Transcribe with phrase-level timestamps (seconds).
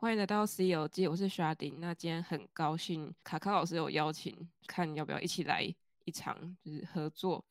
[0.00, 1.78] 欢迎来到《C 游记》，我是 Sharding。
[1.78, 5.60] 那今天很高兴，卡卡老师有邀请，看要不要一起来
[6.04, 7.44] 一场，就是合作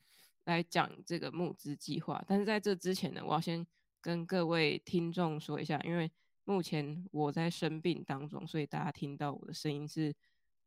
[0.46, 2.23] 来讲这个募资计划。
[2.26, 3.68] 但是在这之前呢，我要先
[4.00, 6.10] 跟各位听众说一下，因为
[6.46, 10.16] 目前我在生病当中，所以大家听到我的声音是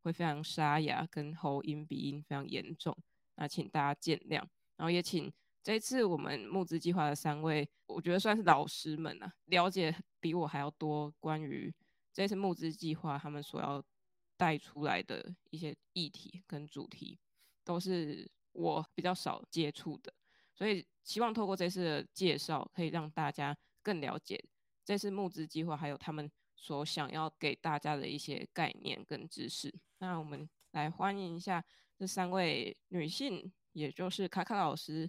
[0.02, 2.94] 会非常沙哑，跟喉音鼻音非常严重，
[3.36, 4.42] 那请大家见谅。
[4.76, 11.74] 然后也请这次我们募资计划的三位，我觉得算是老师们啊，了解比我还要多关于
[12.12, 13.82] 这次募资计划他们所要
[14.36, 17.18] 带出来的一些议题跟主题，
[17.64, 20.12] 都是我比较少接触的，
[20.54, 24.42] 所以希望透过这次的介绍，可以让大家更了解。
[24.84, 29.72] 这次募资计划还有他们所想要给大家的一些概念跟知识。
[29.98, 31.64] 那我们来欢迎一下
[31.96, 35.08] 这三位女性，也就是卡卡老师，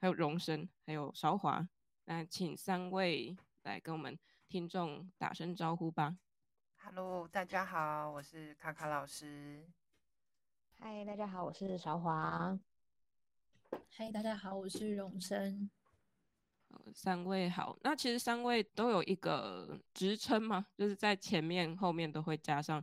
[0.00, 1.66] 还有荣生，还有韶华。
[2.04, 4.16] 那请三位来跟我们
[4.48, 6.16] 听众打声招呼吧。
[6.76, 9.68] Hello，大家好，我是卡卡老师。
[10.78, 12.58] 嗨，大家好，我是韶华。
[13.90, 15.68] 嗨，大家好，我是荣生。
[16.94, 20.66] 三位好，那其实三位都有一个职称嘛？
[20.78, 22.82] 就是在前面、后面都会加上，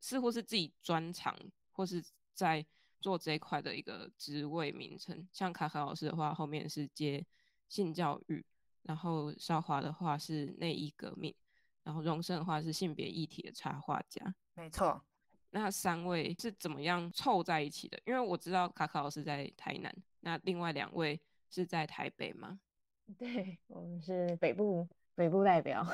[0.00, 1.38] 似乎是自己专长
[1.70, 2.66] 或是在
[3.00, 5.28] 做这一块的一个职位名称。
[5.32, 7.24] 像卡卡老师的话，后面是接
[7.68, 8.44] 性教育；
[8.86, 11.32] 然后少华的话是内衣革命；
[11.82, 14.34] 然后荣盛的话是性别议题的插画家。
[14.54, 15.02] 没错，
[15.50, 18.00] 那三位是怎么样凑在一起的？
[18.06, 21.20] 因为我知道卡卡老师在台南，那另外两位
[21.50, 22.60] 是在台北吗？
[23.18, 25.84] 对，我们是北部北部代表。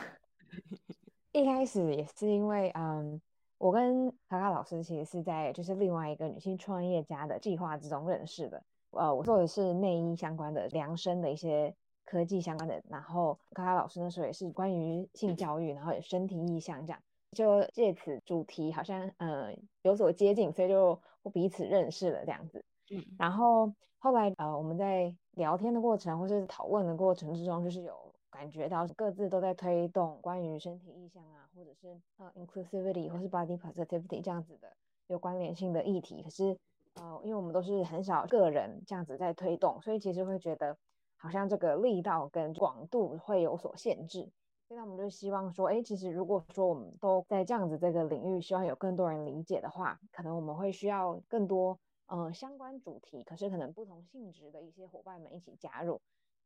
[1.33, 3.19] 一开始也是因为，嗯，
[3.57, 8.63] 我跟卡卡老师其实是在就是另外一个女性创业家的计划之中认识的。
[8.91, 11.75] 呃，我做的是内衣相关的量身的一些
[12.13, 17.01] 科技相关的，然后卡卡老师那时候也是关于性教育，然后也身体意象这样，
[17.31, 21.01] 就借此主题好像呃有所接近，所以就
[21.33, 22.63] 彼此认识了这样子。
[22.91, 25.15] 嗯，然后后来呃我们在。
[25.37, 34.71] 聊天的过程或是讨论的过程之中，就是有感觉到各自都在推动关于身体意象啊，或者是呃 inclusivity 或是 body positivity 这样子的
[35.07, 36.23] 有关联性的议题。
[36.23, 36.55] 可是
[36.97, 40.77] 呃，因为我们都是很少个人这样子在推动，所以其实会觉得
[41.23, 44.29] 好像这个力道跟广度会有所限制。
[44.67, 51.79] 所以我们就希望说，哎，其实如果说我们都在这样子这个领域，希望有更多人理解的话，可能我们会需要更多。
[52.07, 56.01] 呃，相关主题，可是可能不同性质的一些伙伴们一起加入。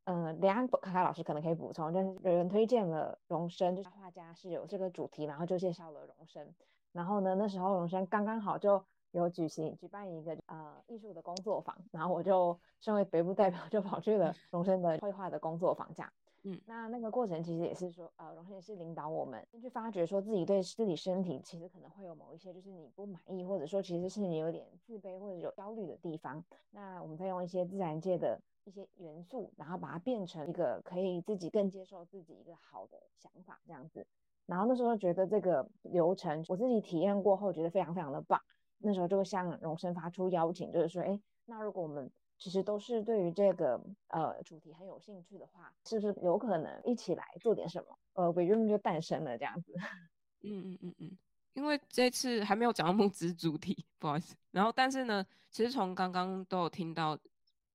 [0.05, 6.47] 呃，等下卡卡老师可能可以补充，就是有人推荐了荣生，就是画家是有这个主题，然后就介绍了荣生。
[6.93, 8.85] 然后呢，那时候荣生刚刚好就
[9.19, 16.13] 有举行举办一个呃艺术的工作坊，然后我就身为北部代表，就跑去了荣生的绘画的工作坊这样。
[16.43, 26.45] 嗯，那那个过程其实也是说，呃，荣生也是领导我们先去发掘，说自己对自己身体其实可能会有某一些就是你不满意，或者说其实是你有点自卑或者有焦虑的地方。
[26.71, 34.07] 那我们再用一些自然界的一些元素，然后把它变成一个可以自己更接受自己一个好的想法这样子。
[34.45, 38.41] 然后那时候觉得这个流程我自己体验过后觉得非常非常的棒。
[38.79, 47.99] 那时候就会向荣生发出邀请，就是说，哎，那如果我们其实都是对于这个呃主题很有兴趣的话，是不是有可能一起来做点什么？
[48.13, 49.73] 呃，We Room 就诞生了这样子。
[50.43, 51.19] 嗯嗯嗯嗯，
[51.55, 54.37] 因为这次还没有讲到募资主题， 不好意思。
[54.51, 57.19] 然后，但是呢，其实从刚刚都有听到，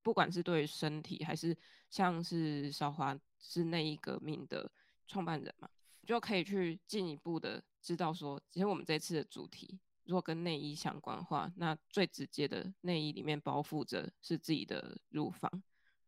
[0.03, 1.57] 不管是对于身体，还是
[1.89, 4.69] 像是韶华是内衣革命的
[5.07, 5.67] 创办人嘛，
[6.05, 9.79] 就可以去进一步的知道说，其实我们这次的主题。
[10.11, 15.49] 如果跟内衣相关的话，那最直接的内衣里面包覆着是自己的乳房，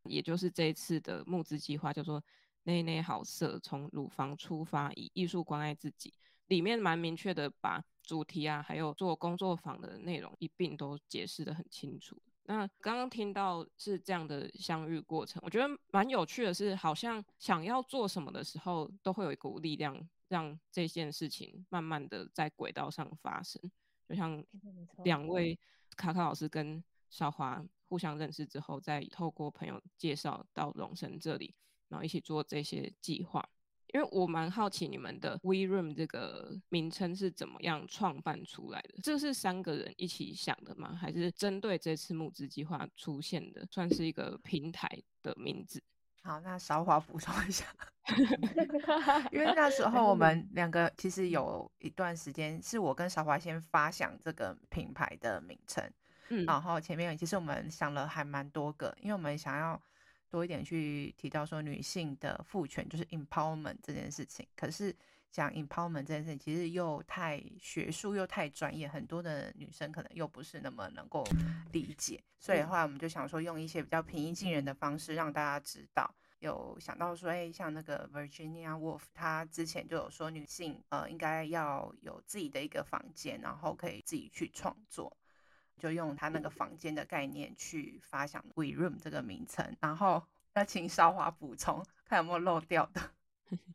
[0.04, 2.22] 也就是这一次的募资计划叫做
[2.64, 6.14] “内内好色”，从乳房出发，以艺术关爱自己。
[6.48, 12.22] 里面蛮明确的把主题啊，还有做工作坊的内容一并都解释得很清楚。
[12.44, 19.98] 那刚刚听到是这样的相遇过程，我觉得蛮有趣的是，好像想要做什么的时候，都会有一股力量
[20.28, 23.62] 让这件事情慢慢的在轨道上发生。
[24.14, 24.46] 就像
[25.04, 25.60] 两位
[25.98, 31.56] 卡卡老师跟韶华互相认识之后，再透过朋友介绍到龙生这里，
[31.88, 33.44] 然后一起做这些计划。
[33.88, 39.00] 因为我蛮好奇你们的 We Room 这个名称是怎么样创办出来的？
[39.02, 40.94] 这是三个人一起想的吗？
[40.94, 43.68] 还是针对这次募资计划出现的？
[43.72, 44.88] 算是一个平台
[45.24, 45.82] 的名字？
[46.22, 47.66] 好，那韶华补充一下，
[49.32, 55.84] 因为那时候我们两个其实有一段时间是我跟韶华先发想这个品牌的名称，
[56.28, 59.82] 嗯，然后前面其实我们想了还蛮多个，因为我们想要
[60.30, 64.94] 多一点去提到说女性的赋权就是 empowerment 这件事情，可是
[65.32, 71.24] 讲 empowerment 这件事情，其实又太学术又太专业，很多的女生可能又不是那么能够
[71.72, 76.14] 理解，所以后来我们就想说，用一些比较平易近人的方式让大家知道。
[76.44, 85.16] 有想到说，哎，像那个 Virginia Woolf，她之前就有说，女性呃应该要有自己的一个房间，然后可以自己去创作，
[85.78, 90.22] 就用她那个房间的概念去发想 We Room 这个名称，然后
[90.56, 93.02] 要请韶华补充，看有没有漏掉的。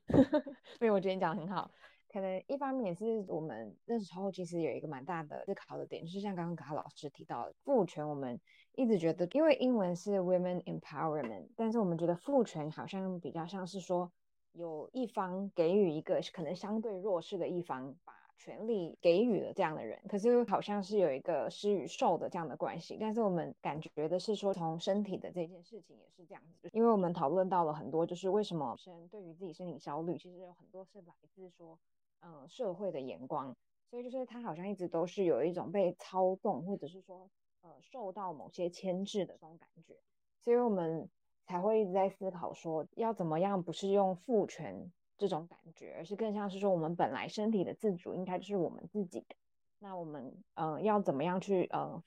[0.78, 1.70] 所以我觉得你讲的很好，
[2.12, 8.38] 可能一方面也是我们那时候其实有一个蛮大的思考的点，就是像刚刚卡卡老师提到的父权，我们
[8.78, 14.08] 一直觉得，因为英文是 women empowerment，但是我们觉得父权好像比较像是说
[14.52, 22.96] 有一方给予一个可能相对弱势的一方把权力给予了这样的人，可是好像是有一个施与受的这样的关系。
[23.00, 31.76] 但是我们感觉的是说，从身体的这件事情也是这样子，因为我们讨论到了很多，就是为什么女生对于自己身体焦虑，其实有很多是来自说，
[32.20, 33.56] 嗯、社会的眼光。
[33.90, 37.28] 所以就是他好像一直都是有一种被操纵，或者是说，
[37.68, 39.94] 呃，受到某些牵制的这种感觉。
[40.40, 41.08] 所以我们
[41.46, 44.90] 才会一直在思考说，要怎么样不是用父权。
[45.20, 49.34] 这种感觉，而是更像是说，我们本来身体的自主应该就是我们自己的。
[49.80, 52.00] 那我们呃要怎么样去呃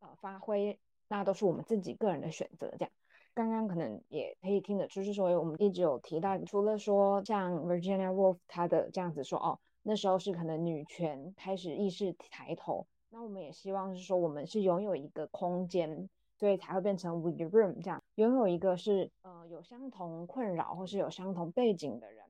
[0.00, 0.76] 呃发挥，
[1.06, 2.68] 那都是我们自己个人的选择。
[2.72, 2.90] 这样，
[3.34, 22.26] 刚刚可能也可以听的，就是说我们一直有提到，除了说像 Virginia Woolf 她的这样子说，哦，那时候是可能女权开始意识抬头，那我们也希望是说，我们是拥有一个空间，所以才会变成 We Room 这样，拥有一个是呃有相同困扰或是有相同背景的人。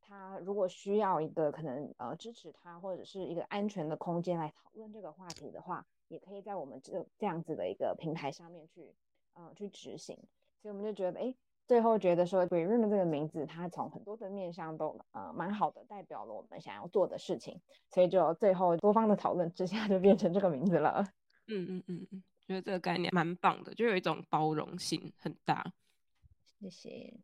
[0.00, 8.94] 他如果需要一个可能呃支持他或者是一个安全的空间来讨论这个话题的话，也可以在我们这这样子的一个平台上面去
[9.34, 10.16] 呃去执行。
[10.62, 11.34] 所以我们就觉得，哎，
[11.70, 17.60] 最后觉得说 We Room 的这个名字，它从很多的面向都呃蛮好的，代表了我们想要做的事情。
[17.88, 21.06] 所以就最后多方的讨论之下，就变成这个名字了。
[21.46, 25.64] 嗯嗯嗯嗯，觉得这个概念蛮棒的，就有一种包容性很大。
[26.58, 27.14] 谢谢。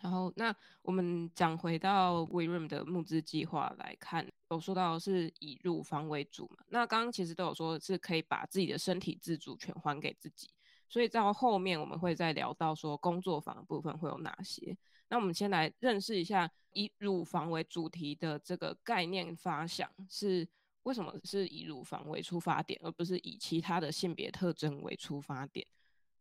[0.00, 6.58] 然后，那我们讲回到 We Room 的募资计划来看，有说到是以入房为主嘛？
[6.68, 10.53] 那刚刚其实都有说是可以把自己的身体自主权还给自己，
[10.94, 14.78] 所以到后面我们会再聊到说工作坊的部分会有哪些。
[15.08, 20.48] 那我们先来认识一下以乳房为主题的这个概念发想是
[20.84, 25.66] 为什么是以乳房为出发点，而不是以其他的性别特征为出发点？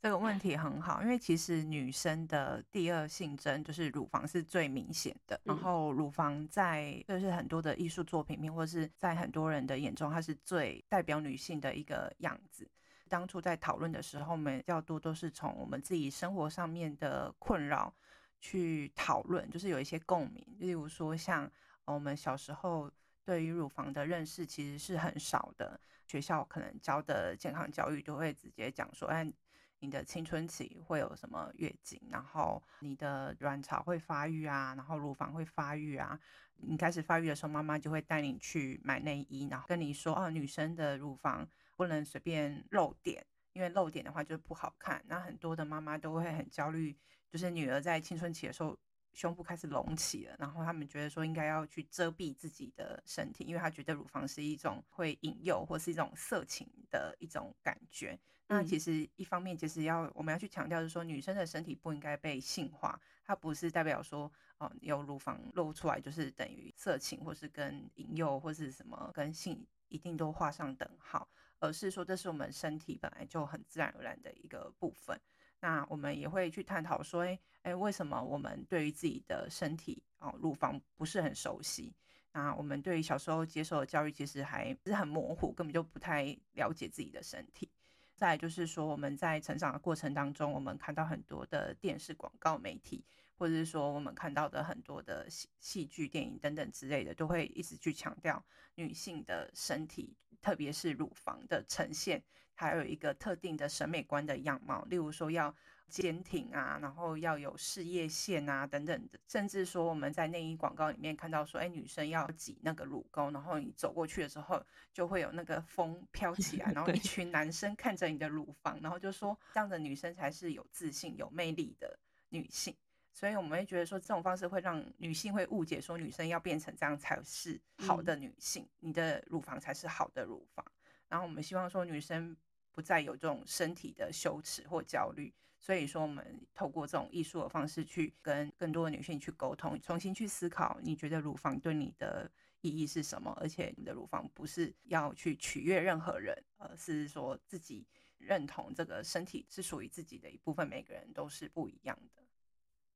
[0.02, 12.68] 这个问题很好，因为其实女生的第二性征就是乳房是最明显的，然后乳房在就是很多的艺术作品里面，或者是在很多人的眼中，它是最代表女性的一个样子。
[13.10, 17.94] 当初在讨论的时候，我们较多都是从我们自己生活上面的困扰
[18.40, 20.46] 去讨论，就是有一些共鸣。
[20.60, 21.50] 例如说，像
[21.86, 22.92] 我们小时候
[23.24, 29.32] 对于乳房的认识其实是很少的，学校可能教的健康教育都会直接讲说，哎。
[29.80, 36.18] 你的青春期会有什么月经，然后你的卵巢会发育啊，然后乳房会发育啊。
[36.56, 41.46] 你开始发育的时候，妈妈就会带你去买内衣，然后跟你说，哦，女生的乳房
[41.84, 45.04] 不能随便露点，因为露点的话就是不好看。
[45.06, 46.96] 那很多的妈妈都会很焦虑，
[47.30, 48.80] 就是女儿在青春期的时候
[49.12, 58.18] 胸部开始隆起了，然后他们觉得说应该要去遮蔽自己的身体，因为她觉得乳房是一种会引诱或是一种色情的一种感觉。
[58.48, 71.28] 那其实一方面其实要我们要去强调，就是说女生的身体不应该被性化，它不是代表说哦有乳房露出来就是等于色情，或是跟引诱或是什么跟性一定都画上等号，
[71.64, 75.18] 而是说这是我们身体本来就很自然而然的一个部分。
[75.62, 81.94] 那我们也会去探讨说，哎哎，为什么我们对于自己的身体哦乳房不是很熟悉？
[82.34, 87.70] 那我们对于小时候接受的教育其实还是很模糊，根本就不太了解自己的身体。
[88.14, 93.06] 再就是说，我们在成长的过程当中，我们看到很多的电视广告媒体，
[93.38, 98.44] 或者是说我们看到的很多的戏戏剧、电影等等之类的，都会一直去强调
[98.76, 102.24] 女性的身体，特别是乳房的呈现，
[102.54, 105.56] 还有一个特定的审美观的样貌，例如说要。
[105.90, 122.00] 坚挺啊，然后要有事业线啊，等等的，甚至说我们在内衣广告里面看到说，哎，女生要挤那个乳沟，然后你走过去的时候，就会有那个风飘起来， 然后一群男生看着你的乳房，然后就说这样的女生才是有自信、有魅力的
[122.30, 122.76] 女性。
[123.14, 130.66] 所以我们会觉得说，这种方式会让女性会误解说，女生要变成这样才是好的女性，你的乳房才是好的乳房。
[131.08, 132.36] 然后我们希望说，女生
[132.72, 135.32] 不再有这种身体的羞耻或焦虑。
[135.60, 142.30] 所以说，我们透过这种艺术的方式去跟更多的女性去沟通，重新去思考，你觉得乳房对你的
[142.62, 143.32] 意义是什么？
[143.40, 152.23] 而且你的乳房不是要去取悦任何人，而是说自己认同这个身体是属于自己的一部分，每个人都是不一样的。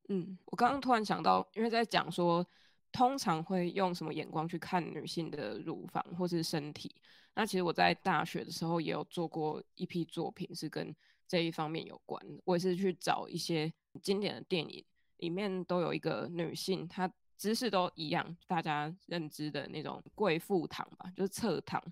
[0.07, 2.45] 嗯，我刚刚突然想到，因为在讲说，
[2.91, 6.95] 通常会用什么眼光去看女性的乳房或是身体？
[7.33, 10.95] 那其实我在大学的时候也有做过一批作品，是跟
[11.27, 13.71] 这一方面有关的，我也是去找一些
[14.01, 14.83] 经典的电影，
[15.17, 21.83] 里面都有一个女性，她姿势都一样，大家认知的那种贵妇躺吧，就是侧躺，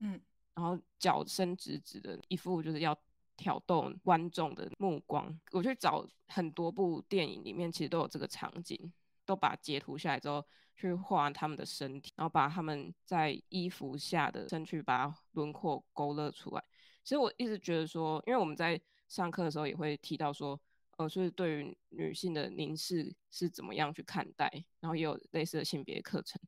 [0.00, 0.18] 嗯，
[0.54, 2.96] 然后脚伸直直的，一副就是要
[3.36, 5.38] 挑逗观众的目光。
[5.52, 8.92] 我去找很多部电影里面，其实都有这个场景，
[9.24, 16.64] 都把截图下来之后，去画他们的身体，然后把他们在衣服下的身躯把轮廓勾勒出来。
[17.02, 20.60] 其实我一直觉得说，因为我们在上课的时候也会提到说，
[20.96, 24.50] 呃，所以对于女性的凝视是怎么样去看待，
[24.80, 26.40] 然后也有类似的性别课程，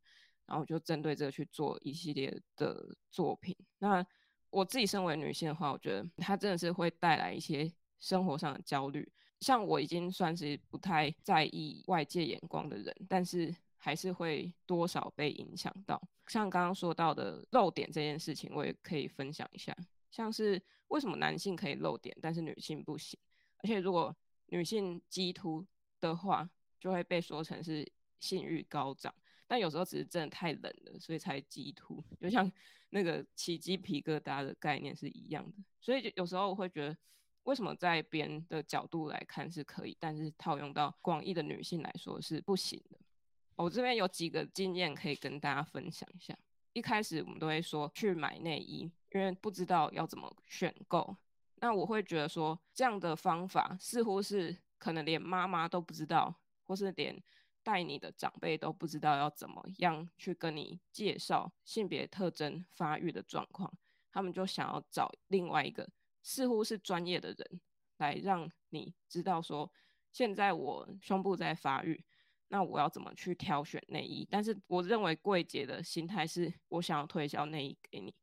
[0.47, 3.57] 然后就针对这个去做一系列的作品。
[3.79, 4.05] 那
[4.51, 9.07] 我自己身为女性的话，我觉得它真的是会带来一些生活上的焦虑。
[9.41, 16.01] 像我已经算是不太在意外界眼光的人，但是还是会多少被影响到。
[16.27, 19.77] 像刚刚说到的露点这件事情，我也可以分享一下。
[20.11, 23.19] 像是为什么男性可以露点，但是女性不行？
[23.59, 24.15] 而且如果
[24.47, 25.65] 女性激凸
[26.01, 26.49] 的话，
[26.81, 27.87] 就会被说成是
[28.19, 29.15] 性欲高涨。
[29.49, 32.01] 但有时候只是真的太冷了，所以才激凸。
[32.21, 32.49] 就像
[32.91, 35.57] 那个起鸡皮疙瘩的概念是一样的。
[35.81, 36.97] 所以有时候我会觉得，
[37.43, 42.99] 为什么在别人的角度来看是可以，但是套用到广义的女性来说是不行的？
[43.57, 46.39] 我这边有几个经验可以跟大家分享一下。
[46.75, 48.91] 一开始我们都会说去买内衣。
[49.13, 51.17] 因为不知道要怎么选购，
[51.57, 56.33] 那我会觉得说，这样的方法似乎是可能连妈妈都不知道，
[56.65, 57.19] 或是连
[57.69, 63.71] 带你的长辈都不知道要怎么样去跟你介绍性别特征发育的状况，
[64.11, 65.87] 他们就想要找另外一个
[66.23, 67.61] 似乎是专业的人
[67.99, 69.71] 来让你知道说，
[70.11, 72.03] 现在我胸部在发育，
[72.49, 74.27] 那我要怎么去挑选内衣？
[74.31, 78.15] 但是我认为柜姐的心态是我想要推销内衣给你。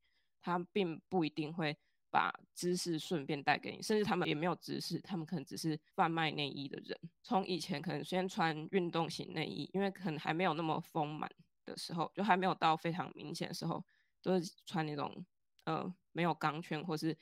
[0.41, 1.77] 他并不一定会
[2.15, 6.98] 把知识顺便带给你，甚至他们也没有知识，他们可能只是贩卖内衣的人。
[7.22, 11.29] 从以前可能先穿运动型内衣，因为可能还没有那么丰满
[11.65, 13.84] 的时候，就还没有到非常明显的时候，
[14.22, 15.25] 都是穿那种
[15.65, 17.13] 呃没有钢圈或是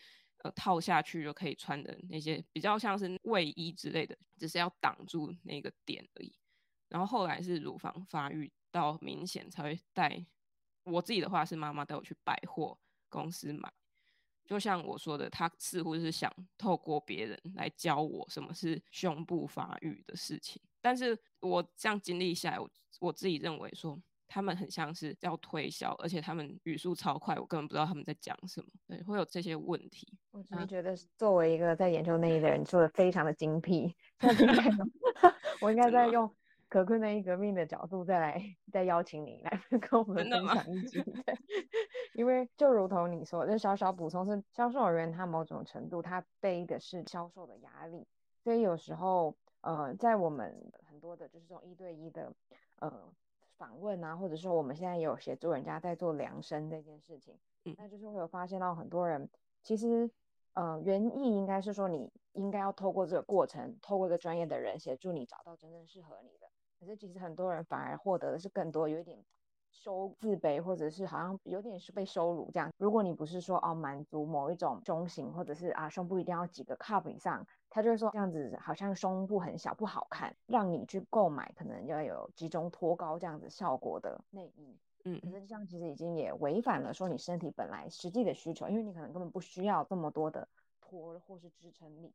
[0.44, 6.32] 呃套下去就可以穿的那些比较像是卫衣之类的，只是要挡住那个点而已。
[6.88, 10.24] 然后后来是乳房发育到明显才会带，
[10.84, 12.78] 我自己的话是妈妈带我去百货
[13.10, 13.74] 公司买，
[14.46, 20.62] 就像我说的，他似乎是想透过别人来教我什么是胸部发育的事情。
[20.82, 22.70] 但是我这样经历下来，我
[23.00, 23.98] 我自己认为说，
[24.28, 28.68] 他们很像是要推销，而且他们语速超快，我根本不知道他们在讲什么。
[28.88, 30.18] 对，会有这些问题。
[30.32, 33.96] 我只是觉得，作为一个在研究内衣的人，做的非常的精辟。
[35.62, 36.30] 我应该在用。
[36.74, 41.04] 可困内衣革命的角度，再来再邀请你来 跟我们分享一集。
[41.24, 41.38] 对，
[42.16, 48.08] 因为就如同你说，就小小补充是，销售人员他某种程度他背的是销售的压力，
[48.44, 52.34] 所以有时候呃，在我们很多的就是这种一对一的
[52.80, 53.08] 呃
[53.56, 59.30] 访问啊，或者说我们现在也有协助人家在做量身这件事情，嗯，那就是会有发现到很多人
[59.62, 60.10] 其实
[60.54, 66.52] 呃原意应该是说你应该要透过这个过程，透过一个专业的人协助你找到真正适合你的。
[66.84, 69.18] 可是其实很多人反而获得的是更多，有一点
[69.72, 72.70] 羞自卑，或者是好像有点是被羞辱这样。
[72.78, 84.78] 如果你不是说哦满足某一种胸型，或者是啊胸部一定要几个 cup 以上，他就会说这样子好像胸部很小不好看，让你去购买可能要有集中托高这样子效果的内衣。
[85.06, 90.46] 嗯，可是这样其实已经也违反了说你身体本来实际的需求，因为你可能根本不需要这么多的
[90.82, 92.14] 托或是支撑力。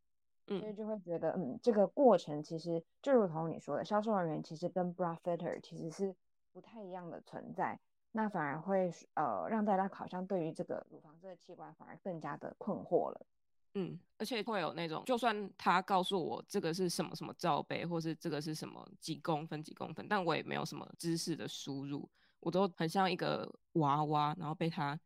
[0.49, 6.15] 所以就会觉得，嗯，这个过程其实就如同你说的，销售人员其实跟 bra fitter 其实是
[6.53, 7.79] 不太一样的存在，
[8.13, 13.27] 那反而会呃让大家好像对于这个乳房这个器官反而更加的困惑了。
[13.75, 22.09] 嗯，而且会有那种，就算他告诉我这个是什么什么罩杯，或是这个是什么几公分几公分，但我也没有什么知识的输入，
[22.41, 24.99] 我都很像一个娃娃，然后被他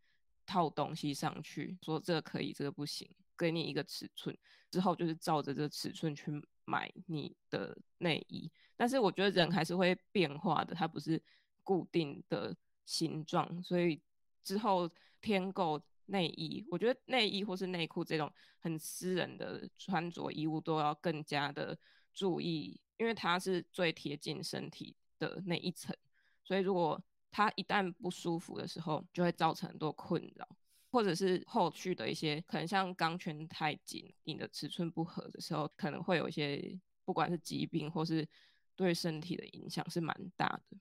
[0.46, 3.11] 套东西上去，说这个可以，这个不行。
[3.37, 4.37] 给你一个尺寸
[4.73, 6.33] 之后，就是照着这个尺寸去
[6.64, 8.50] 买你的内衣。
[8.75, 11.23] 但是我觉得人还是会变化的，它不是
[11.62, 14.00] 固定的形状，所以
[14.43, 21.79] 之后添购内衣，我觉得内衣或是内裤这种很私人的穿着衣物都要更加的
[22.14, 25.95] 注意，因为它是最贴近身体的那一层，
[26.43, 27.00] 所以如果
[27.31, 30.49] 它一旦不舒服的时候，就会造成很多困扰，
[30.92, 38.28] 或者是后续的一些可能像钢圈太紧，你的尺寸不合的时候，可能会有一些不管是疾病或是
[38.76, 40.76] 对身体的影响是蛮大的。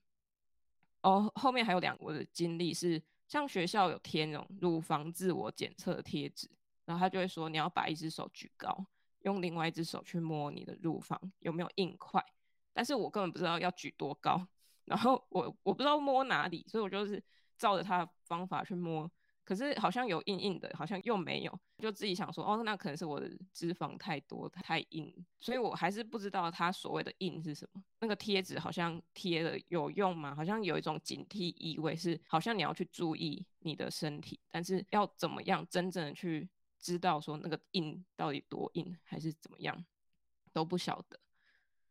[1.00, 6.46] 哦，后面还有两个的经历是，像学校有贴那种乳房自我检测的贴纸，
[6.84, 8.86] 然后他就会说你要把一只手举高，
[9.20, 12.22] 用另外一只手去摸你的乳房有没有硬块，
[12.74, 14.46] 但是我根本不知道要举多高。
[14.84, 17.22] 然后我我不知道摸哪里，所以我就是
[17.56, 19.10] 照着他的方法去摸，
[19.44, 27.82] 可是好像有硬硬的，好像又没有，就自己想说，哦，那可能是我的脂肪太多太硬，所以我还是不知道它所谓的硬是什么。
[28.00, 30.34] 那个贴纸好像贴了有用吗？
[30.34, 39.84] 好像有一种警惕意味，是好像你要去注意你的身体，但是要怎么样真正的去知道说那个硬到底多硬，还是怎么样
[40.52, 41.18] 都不晓得。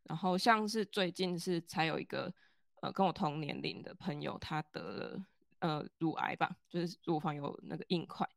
[0.04, 2.34] 然后像是最近是才有一个。
[2.82, 5.26] 呃，跟我同年龄的朋友，他得了
[5.62, 8.28] 呃乳癌吧，就是乳房有那个硬块，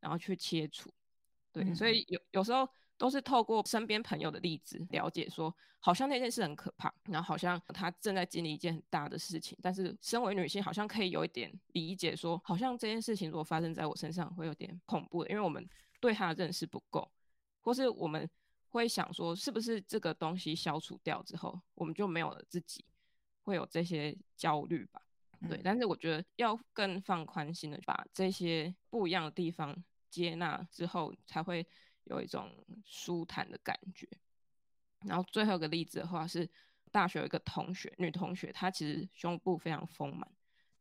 [0.00, 0.90] 然后去切除。
[1.52, 15.68] 对，嗯、所以有有时候都是透过身边朋友的例子了解说，说好像那件事很可怕，然后好像他正在经历一件很大的事情，但是身为女性，好像可以有一点理解说，说好像这件事情如果发生在我身上，会有点恐怖的，因为我们
[16.00, 17.10] 对他的认识不够，
[17.60, 18.28] 或是我们
[18.68, 22.84] 会想说，是不是这个东西消除掉之后，我们就没有了自己。
[23.46, 25.02] 会有这些焦虑吧，
[25.48, 29.76] 对，但是我觉得要更放宽心的把这些不一样的地方
[30.10, 31.66] 接纳之后，才会
[32.04, 32.50] 有一种
[32.84, 34.08] 舒坦的感觉。
[35.00, 36.48] 然后最后一个例子的话是，
[36.90, 40.26] 大学有一个同学，女同学，她其实胸部非常丰满，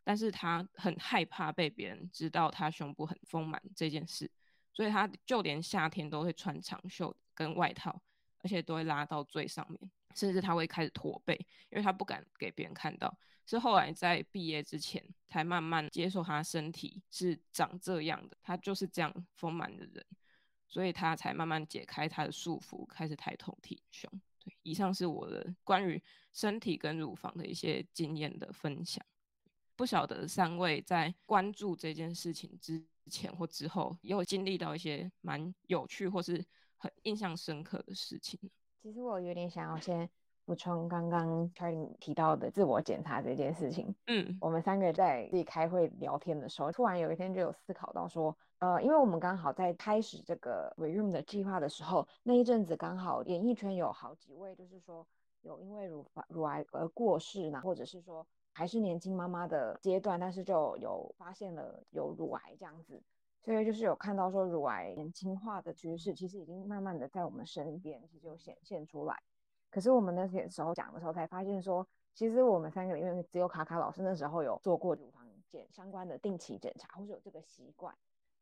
[0.03, 4.31] 但是她很害怕被别人知道她胸部很丰满这件事，
[4.71, 8.01] 所以她就连夏天都会穿长袖跟外套，
[8.39, 9.91] 而且都会拉到最上面。
[10.15, 11.35] 甚至他会开始驼背，
[11.69, 13.15] 因为他不敢给别人看到。
[13.45, 20.05] 是后来在毕业之前，才慢慢接受他身体是长这样的，他就是这样丰满的人，
[20.69, 24.09] 所以他才慢慢解开他的束缚，开始抬头挺胸。
[24.39, 29.05] 对，以上是我的关于身体跟乳房的一些经验的分享。
[29.75, 36.45] 不晓得三位在关注这件事情之前或之后，也有经历到一些蛮有趣或是
[36.77, 38.39] 很印象深刻的事情。
[38.83, 40.09] 其实我有点想要先
[40.43, 43.95] 补充刚刚 Charlie 提到的自我检查这件事情。
[44.07, 55.07] 嗯，我们三个在自己开会聊天的时候，突然有一天就有思考到说，呃，因为我们刚好在开始这个 We Room 的计划的时候，那一阵子刚好演艺圈有好几位，就是说
[55.43, 63.01] 有因为乳房乳癌而过世呢，或者是说还是年轻妈妈的阶段，但是就有发现了有乳癌这样子。
[63.43, 69.21] 所以就是有看到说乳癌年轻化的趋势，其实已经慢慢的在我们身边其实就显现出来。
[69.69, 77.93] 可是我们那些时候讲的时候，才发现说，其实我们三个里面只有卡卡老师那时候有做过乳房检相关的定期检查，或者有这个习惯。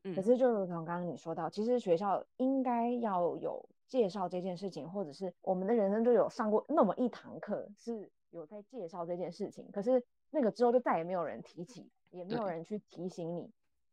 [0.03, 0.13] 嗯。
[0.13, 9.67] 可是就如同刚刚你说到，其实学校应该要有介绍这件事情，或者是我们的人生就有上过那么一堂课是有在介绍这件事情。
[9.71, 13.49] 可是那个之后就再也没有人提起，也没有人去提醒你。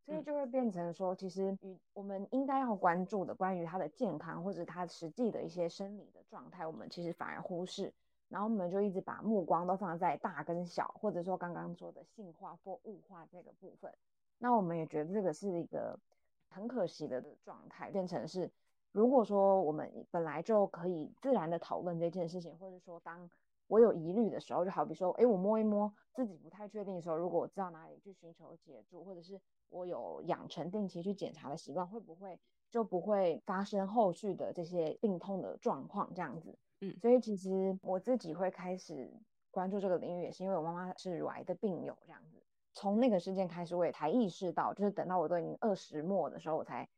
[0.08, 7.92] 所以就会变成说，其实与我们应该要关注的关于他的健康或者他实际的一些生理的状态，我们其实反而忽视，
[8.30, 13.92] 然后我们就一直把目光都放在大跟小，或者说刚刚说的性化或物化这个部分。
[14.38, 16.00] 那我们也觉得这个是一个
[16.48, 18.50] 很可惜的状态，变成是
[18.92, 23.28] 如果说我们本来就可以自然的讨论这件事情，或者说当
[23.68, 36.12] 我有疑虑的时候，就好比说，哎，我摸一摸自己不太确定的时候，如果我知道哪里去寻求协助，或者是我有养成定期去检查的习惯，会不会就不会发生后续的这些病痛的状况？
[36.14, 39.12] 这样子，嗯，所以其实我自己会开始
[39.50, 42.42] 关注这个领域，也是因为我妈妈是乳癌的病友，这样子。
[42.72, 46.88] 从那个事件开始，我也才意识到，就是等到我都已经二十末的时候，我才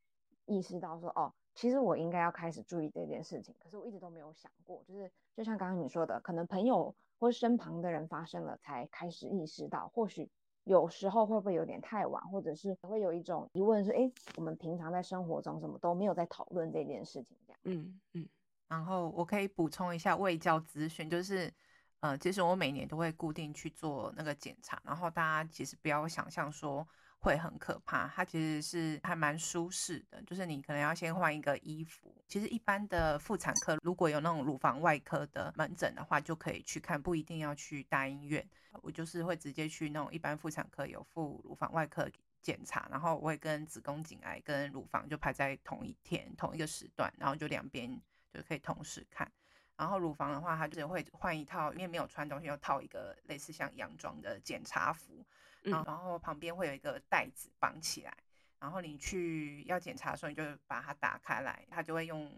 [0.46, 1.32] 意识到说，哦。
[1.54, 10.30] 其实我应该要开始注意这件事情，可是我一直都没有想过，就是就像刚刚你说的，可能朋友或身旁的人发生了，才开始意识到，或许
[10.64, 17.60] 有时候会不会有点太晚，或者是会有一种疑问是，哎，我们平常在生活中什么都没有在讨论这件事情，这样。
[17.64, 18.28] 嗯嗯。
[18.68, 21.52] 然后我可以补充一下卫教资讯，就是，
[21.98, 26.86] 呃，其实我每年都会固定去做那个检查，然后大家其实不要想象说。
[27.20, 32.14] 会很可怕，它其实是还蛮舒适的，就是你可能要先换一个衣服。
[32.26, 38.46] 其实一般的妇产科如果有那种乳房外科的门诊的话，就可以去看，不一定要去大医院。
[38.82, 42.08] 我就是会直接去那种一般妇产科有附乳房外科
[42.40, 48.00] 检查，然后我会跟子宫颈癌跟乳房就排在同一天同一个时段，然后就两边
[48.32, 49.30] 就可以同时看。
[49.76, 55.24] 然后乳房的话，它就是会换一套，因为没有穿东西，要套一个类似像洋装的检查服，
[55.62, 58.16] 然后旁边会有一个袋子绑起来，
[58.58, 62.30] 然后你去要检查的时候，你就把它打开来，它就会用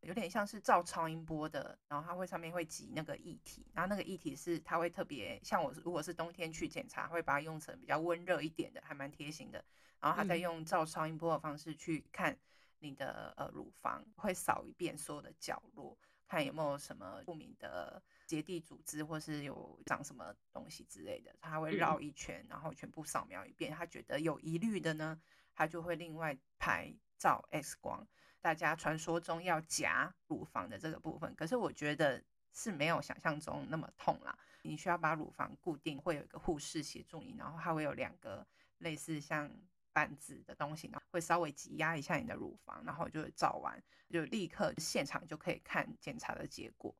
[0.00, 9.64] 有点像是照超音波的，然后它会上面会挤那个液体，然后那个液体是它会特别像我如果是冬天去检查，会把它用成比较温热一点的，还蛮贴心的，
[10.00, 12.38] 然后它再用照超音波的方式去看
[12.78, 15.98] 你的呃乳房，会扫一遍所有的角落。
[16.26, 23.72] 看有没有什么不明的结缔组织，或是有长什么东西之类的，他会绕一圈，然后全部扫描一遍。
[23.72, 25.20] 他觉得有疑虑的呢，
[25.52, 28.06] 他就会另外拍照 X 光。
[28.40, 34.38] 大家传说中要夹乳房的这个部分，可是我觉得是没有想象中那么痛啦。
[34.62, 38.46] 你需要把乳房固定，会有一个护士协助你，然后还会有两个
[38.78, 39.50] 类似像。
[39.92, 46.96] 板子的东西呢，会稍微挤压一下你的乳房，然后就照完，就立刻现场就可以看检查的结果。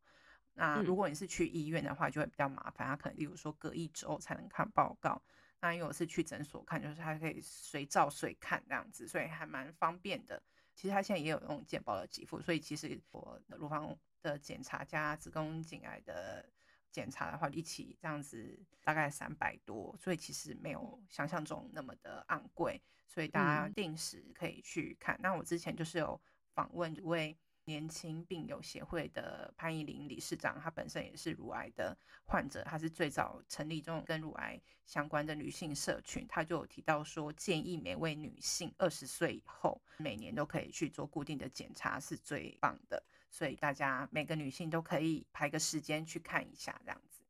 [0.55, 5.21] 那如果你是去医院的话，就会比较麻烦，他可能例如说隔一周才能看报告。
[5.61, 10.43] 那因为我是去诊所看，就是他可以随照随看这样子，所以还蛮方便的。
[10.75, 16.49] 其实他现在也有那种健保的给付，所以其实我的乳房的检查加子宫颈癌的。
[16.93, 25.15] 检查的话，一起这样子大概三百多，所以其实没有想象中那么的昂贵，所以大家定时可以去看。
[25.19, 26.21] 嗯、那我之前就是有
[26.53, 43.03] 访问一位年轻病友协会的潘怡玲理事长，他本身也是乳癌的患者，他是最早成立这种跟乳癌相关的女性社群，他就有提到说，建议每位女性二十岁以后每年都可以去做固定的检查，是最棒的。
[43.31, 47.23] 所以大家每个女性都可以排个时间去看一下，这样子。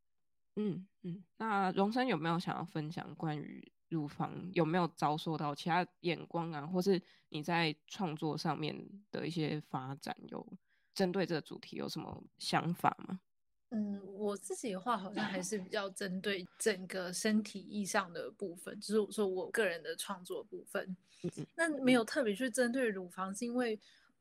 [0.56, 8.74] 嗯嗯，那荣生有没有想要分享关于乳房有没有遭受到其他眼光啊，或是你在创作上面
[9.12, 10.46] 的一些发展，有
[10.94, 13.20] 针对这个主题有什么想法吗？
[13.68, 20.96] 嗯，我自己的话好像还是比较针对整个身体意向的部分，就是我说我个人的创作部分。
[21.22, 23.78] 嗯，那没有特别去针对乳房，是因为。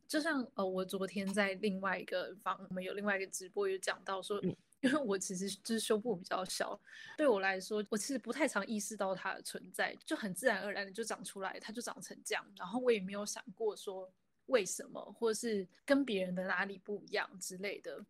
[0.07, 4.41] 就像呃，我昨天在另外一个房，我们有另外一个直播，有讲到说，
[4.81, 6.79] 因为我其实就是胸部比较小，
[7.17, 14.11] 对我来说，我其实不太常意识到它的存在，就很自然而然的就长出来，它就长成这样，然后我也没有想过说
[14.45, 18.05] 为什么，或是跟别人的哪里不一样之类的。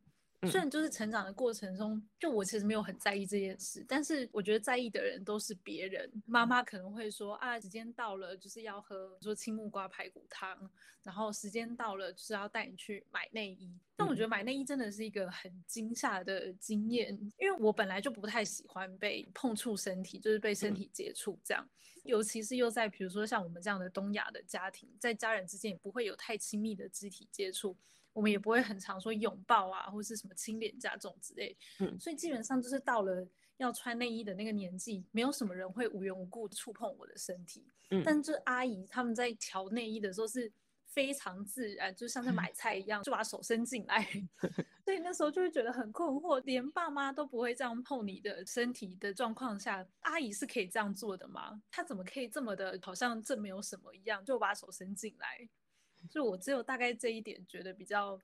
[0.48, 6.10] 虽然就是成长的过程中，就我其实没有很在意这件事，但是我觉得在意的人都是别人。
[6.26, 10.58] 妈妈可能会说啊，时间到了就是要喝说青木瓜排骨汤，
[11.04, 13.78] 然后时间到了就是要带你去买内衣。
[13.98, 21.70] 但我觉得买内衣真的是一个很惊吓的经验，因为我本来就不太喜欢被碰触身体，就是被身体接触这样，
[22.06, 27.76] 尤其是又在比如说像我们这样的东亚的家庭，在家人之间也不会有太亲密的肢体接触。
[28.20, 40.52] 我们也不会很常说拥抱啊，或是什么亲脸颊这种之类，嗯，所以基本上就是到了要穿内衣的那个年纪，没有什么人会无缘无故触碰我的身体，嗯，但这阿姨他们在调内衣的时候是
[40.86, 44.06] 非常自然，就像在买菜一样，就把手伸进来，
[44.84, 51.62] 所以那时候就会觉得很困惑，连爸妈都不会这样碰你的身体的状况下，阿姨是可以这样做的吗？
[51.72, 55.48] 她怎么可以这么的，好像这没有什么一样，就把手伸进来？
[56.10, 58.20] 就我只有大概这一点觉得比较，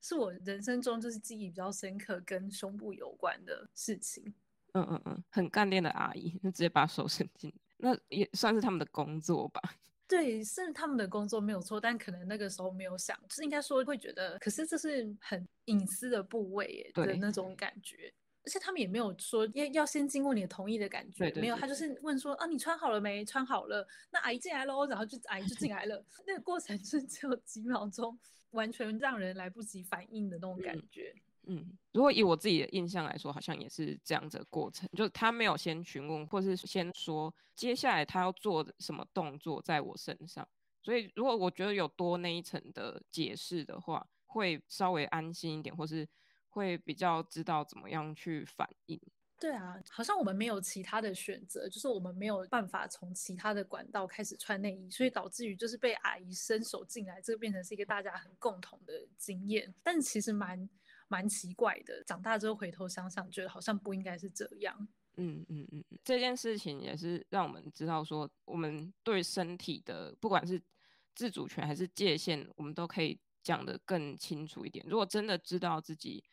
[0.00, 4.34] 是我人生中就是记忆比较深刻跟胸部有关的事情。
[4.72, 9.60] 嗯嗯嗯，很干练的阿姨，就直接把手伸进，那也算是他们的工作吧？
[10.06, 18.12] 对，是他们的工作没有错，但可能那个时候没有想，就是应该说会觉得，可是这是很隐私的部位耶的那种感觉。
[18.46, 23.24] 而且他们也没有说要要先经过你的同意的感觉，对对对对，没有，他就是问说啊，你穿好了没？
[23.24, 26.00] 穿好了，那阿姨进来喽，然后就阿姨就进来了。
[26.24, 28.16] 那个过程是只有几秒钟，
[28.50, 31.12] 完全让人来不及反应的那种感觉。
[31.48, 40.46] 嗯，嗯，如果以我自己的印象来说，好像也是这样子的过程，就是他没有先询问，或是先说接下来他要做什么动作在我身上。
[40.84, 46.08] 所以如果我觉得有多那一层的解释的话，会稍微安心一点，或是。
[46.56, 49.00] 会比较知道怎么样去反应。
[49.38, 59.74] 对啊，好像我们没有其他的选择，就是我们没有办法从其他的管道开始穿内衣，所以导致于就是被阿姨伸手进来，这个变成是一个大家很共同的经验。
[59.82, 60.66] 但其实蛮
[61.08, 64.88] 蛮奇怪的，长大之后回头想想，觉得好像不应该是这样。
[65.18, 70.58] 嗯嗯嗯，这件事情也是让我们知道说，我们对身体的不管是
[71.14, 74.82] 自主权还是界限，我们都可以讲得更清楚一点。
[74.88, 76.24] 如果真的知道自己。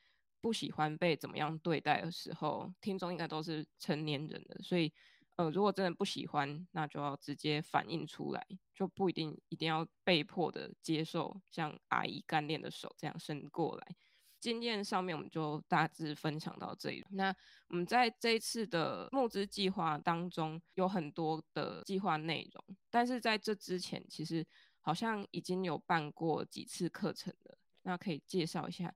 [0.44, 4.92] 不喜欢被怎么样对待的时候，听众应该都是成年人的，所以
[5.38, 13.96] 呃，如果真的不喜欢，那就要直接反映出来，就不一定一定要被迫的接受像阿姨干练的手这样伸过来。
[14.42, 17.06] 经验上面我们就大致分享到这里。
[17.12, 17.34] 那
[17.70, 24.46] 我们在这一次的募资计划当中有很多的计划内容，但是在这之前其实
[24.82, 27.58] 好像已经有办过几次课程了。
[27.86, 28.94] 那可以介绍一下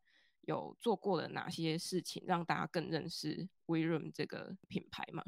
[0.47, 5.21] 有做过了哪些事情，让大家更认识 WeRoom 这个品牌吗？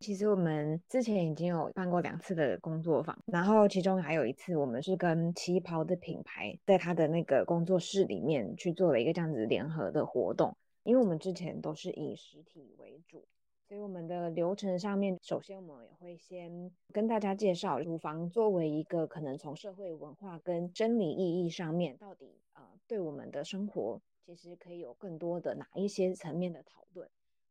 [0.00, 10.56] 其实我们之前已经有办过两次的工作坊，然后其中还有一次，我们是跟旗袍的品牌在他的那个工作室里面去做了一个这样子联合的活动。
[10.82, 13.26] 因为我们之前都是以实体为主，
[13.68, 24.00] 所以我们的流程上面，首先我们也会先跟大家介绍乳房作为一个可能从社会文化跟真理意义上面，到底呃对我们的生活
[24.36, 27.08] 其实可以有更多的哪一些层面的讨论。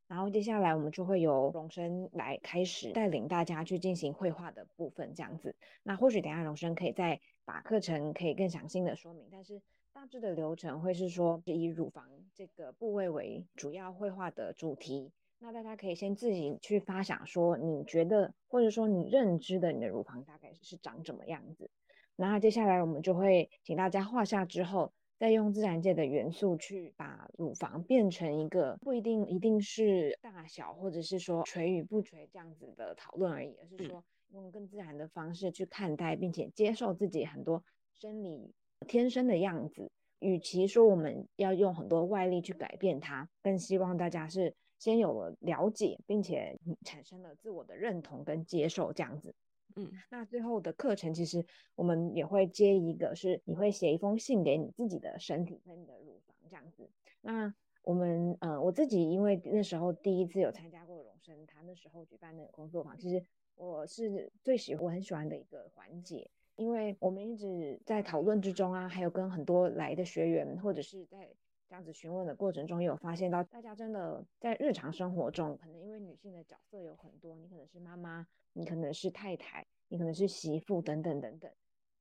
[0.07, 5.55] 然后接下来我们就会由荣生来开始带领大家去进行绘画的部分，这样子。
[5.83, 9.61] 那或许等下荣生可以再把课程可以更详细的说明，但是
[9.91, 15.11] 大致的流程会是说，是以乳房这个部位为主要绘画的主题。
[15.39, 21.69] 那大家可以先自己去发想说，你觉得或者说你认知的你的乳房大概是长怎么样子。
[22.15, 24.93] 然后接下来我们就会请大家画下之后。
[25.17, 37.63] 再用自然界的元素去把乳房变成一个不一定一定是大小，或者是说垂与不垂这样子的讨论而已，而是说用更自然的方式去看待，并且接受自己很多
[37.95, 38.53] 生理
[38.87, 39.91] 天生的样子。
[40.19, 49.33] 与其说我们要用很多外力去改变它，更希望大家是先有了了解，并且产生了自我的认同跟接受这样子。
[49.77, 56.89] 嗯，那最后的课程其实我们也会接一个，是你会写一封信给你自己的身体跟你的乳房这样子。
[57.21, 63.23] 那我们呃，我自己因为那时候第一次有参加过荣生他那时候举办的工作坊，其实
[63.55, 71.29] 我是最喜欢我很喜欢的一个环节，因为我们一直在讨论之中啊，还有跟很多来的学员或者是在
[71.69, 78.27] 这样子询问的过程中，也有发现到大家真的在日常生活中，可能因为女性的角色有很多，你可能是妈妈。
[78.53, 81.51] 你可能是太太，你可能是媳妇，等等等等。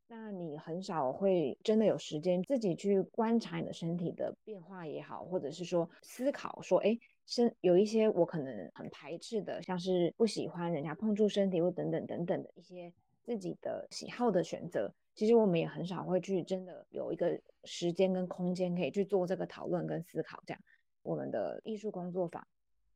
[0.07, 12.90] 那你很少会真的有时间自己去观察你的身体的变化也好，或者是说思考说，哎，身有一些我可能很排斥的，像是不喜欢人家碰触身体或等等等等的一些
[13.22, 14.94] 自己的喜好的选择。
[15.16, 20.40] 其实我们也很少会去真的有一个时间跟空间可以去做这个讨论跟思考。
[20.46, 20.62] 这样，
[21.02, 22.46] 我们的艺术工作坊，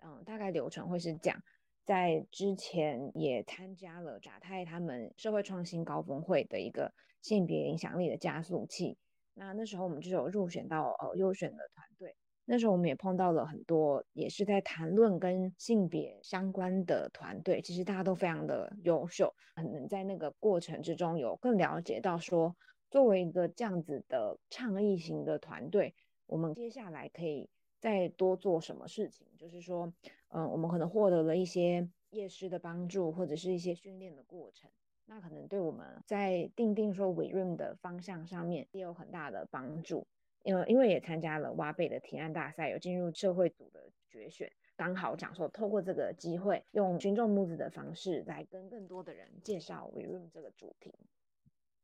[0.00, 1.42] 嗯，大概流程会是这样。
[1.82, 8.98] 在之前也参加了甲太他们社会创新高峰会的一个性别影响力的加速器，
[9.34, 12.14] 那那时候我们就有入选到呃优选的团队。
[12.52, 22.56] 那时候我们也碰到了很多也是在谈论跟性别相关的团队，其实大家都非常的优秀，可能在那个过程之中有更了解到说，
[22.90, 25.94] 作为一个这样子的倡议型的团队，
[26.26, 29.92] 我们接下来可以再多做什么事情，就是说。
[30.32, 34.70] 嗯，我们可能获得了一些业师的帮助，或者是一些训练的过程，
[35.06, 40.06] 那可能对我们在定定说 WeRoom 的方向上面也有很大的帮助。
[40.42, 50.94] 因为因为也参加了挖贝的提案大赛，有进入社会组的决选，刚好讲说透过这个机会，用群众募资的方式来跟更多的人介绍 WeRoom 这个主题。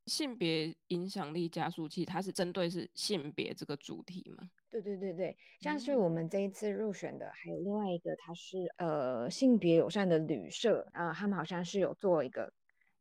[0.06, 4.48] 性别影响力加速器，它是针对是性别这个主题吗？
[4.70, 12.52] 对对对对，像是我们这一次入选的，还有另外一个，它是呃性别友善的旅社啊、呃，他们好像是有做一个，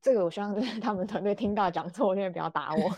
[0.06, 2.92] 这个我希望就是他们团队听到讲错，因为不要打我。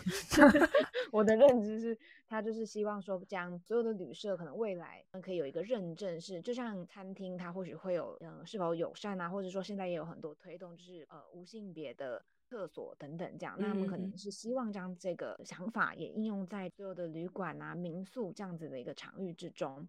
[1.10, 12.22] 我的认知是，他就是希望说，将所有的旅社可能未来可以有一个认证，是就像餐厅，它或许会有嗯是否友善啊，或者说现在也有很多推动，就是呃无性别的。
[12.50, 19.86] 厕所等等，这样，那他们可能是希望将这个想法也应用在所有的旅馆啊、民宿这样子的一个场域之中。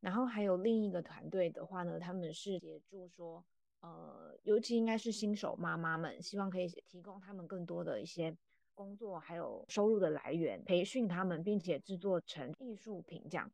[0.00, 3.44] 然后还有另一个团队的话呢，他们是协助说，
[3.82, 8.36] 呃，尤其应该是新手妈妈们，希望可以提供他们更多的一些
[8.74, 13.52] 工作还有收入的来源，培训他们，并且制作成艺术品这样。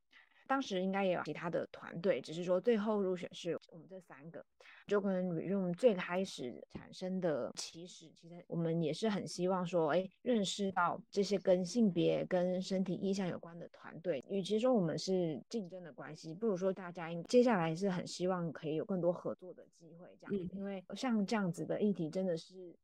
[0.49, 4.45] 当时应该也有其他的团队，只是说最后入选是我们这三个。
[4.87, 14.25] 就跟 WeRoom 最开始产生的起始，其实我们也是很希望说，哎，认识到这些跟性别、跟身体意向有关的团队。
[14.31, 20.49] 与其说我们是竞争的关系，不如说大家接下来是很希望可以有更多合作的机会，这样。
[20.55, 22.75] 因为像这样子的议题，真的是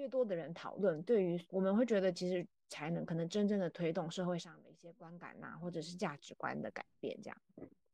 [0.00, 7.36] 越多的人讨论，对于我们会觉得其实才能可能真正的推动社会上的一些观感呐、啊，或者是价值观的改变，这样。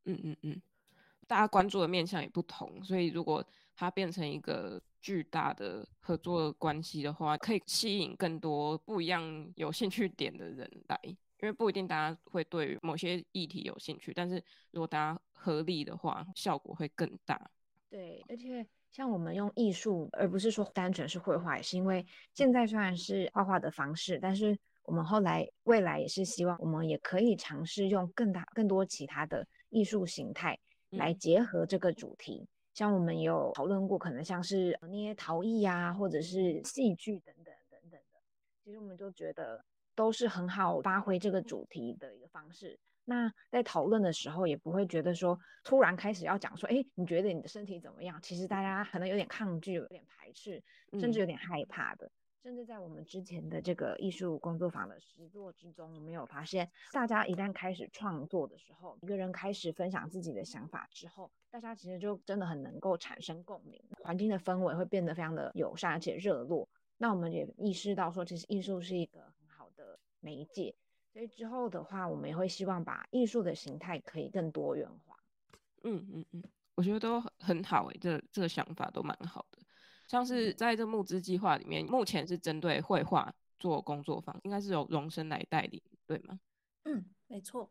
[0.05, 0.61] 嗯嗯嗯。
[1.27, 14.41] 大家关注的面向也不同，所以如果它变成一个巨大的合作关系的话，可以吸引更多不一样有兴趣点的人来，因为不一定大家会对某些议题有兴趣，但是
[14.71, 17.51] 如果大家合力的话，效果会更大。
[17.89, 18.65] 对，而且
[18.97, 30.57] 像我们用艺术，而不是说单纯是绘画，也是因为现在虽然是画画的方式，但是我们后来未来也是希望我们也可以尝试用更大、更多其他的艺术形态
[30.89, 32.39] 来结合这个主题。
[32.41, 38.19] 嗯、像我们有讨论过，可能像是捏陶艺呀、啊，或者是戏剧等等等等的。
[38.63, 42.79] 其实我们就觉得都是很好发挥这个主题的一个方式。
[43.09, 48.19] 那在讨论的时候，也不会觉得说突然开始要讲说，哎，你觉得你的身体怎么样？
[48.21, 50.61] 其实大家可能有点抗拒，有点排斥，
[50.99, 52.05] 甚至有点害怕的。
[52.05, 52.11] 嗯、
[52.43, 66.67] 甚至在我们之前的这个艺术工作坊的实作之中，我们有发现，大家一旦开始创作的时候，一个人开始分享自己的想法之后，大家其实就真的很能够产生共鸣，环境的氛围会变得非常的友善而且热络。
[66.97, 70.75] 那我们也意识到说，其实艺术是一个很好的媒介。
[71.17, 75.17] 所以之后的话，我们也会希望把艺术的形态可以更多元化。
[75.83, 76.43] 嗯嗯嗯，
[76.75, 79.57] 我觉得都很好诶、欸，这这个想法都蛮好的。
[80.07, 86.39] 像是在这募资计划里面，目前是针对绘画做工作坊，应该是由荣生来带领，对吗？
[86.83, 87.67] 嗯，没错。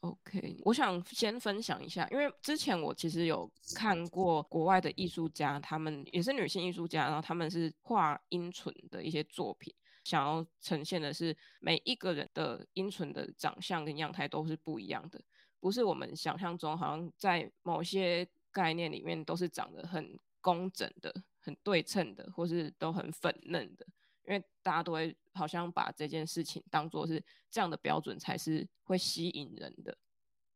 [0.00, 9.74] OK，我想先分享一下，因为之前我其实有看过国外的艺术家，他们也是女性艺术家，然后他们是画阴唇的一些作品。
[10.08, 15.20] 想要呈现的是每一个人的阴唇的长相跟样态都是不一样的，
[15.60, 23.86] 不是我们想象中好像在某些概念里面都是长得很工整的、很对称的，或是都很粉嫩的。
[24.26, 29.94] 因为大家都会好像把这件事情当做是这样的标准才是会吸引人的，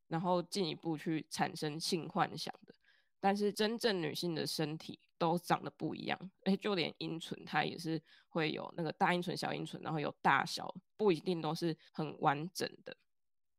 [0.09, 2.75] 然后进一步去产生性幻想的。
[3.21, 4.99] 但是真正女性的身体。
[5.23, 12.97] 都长得不一样，而且，就连阴唇它也是会有那个大阴唇、小阴唇，然后有大小，不一定都是很完整的，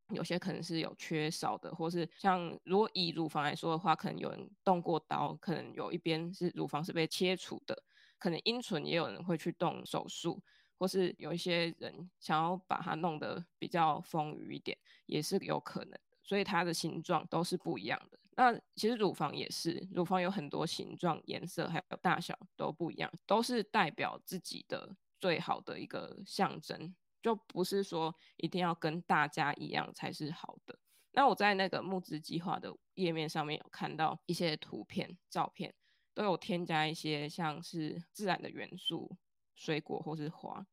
[0.09, 7.83] 有些可能是有缺少的，或是像如果以乳房来说的话，可能有人动过刀，可能有一边是乳房是被切除的，
[8.17, 10.41] 可能阴唇也有人会去动手术，
[10.79, 18.19] 或是有一些人想要把它弄得比较丰腴一点，也是有可能，所以它的形状都是不一样的。
[18.35, 30.79] 那其实乳房也是，乳房有很多形状、颜色还有大小都不一样，都是代表自己的最好的一个象征，就不是说一定要跟大家一样才是好的。
[31.11, 35.71] 那我在那个募资计划的页面上面有看到一些图片、照片，
[36.15, 39.15] 都有添加一些像是自然的元素、
[39.53, 40.65] 水果或是花。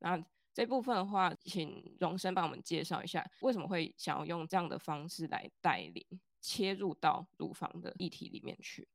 [0.00, 0.20] 那
[0.52, 6.04] 这部分的话，请荣生帮我们介绍一下，为什么会想要用这样的方式来带领。
[6.46, 8.86] 切入到乳房的议题里面去，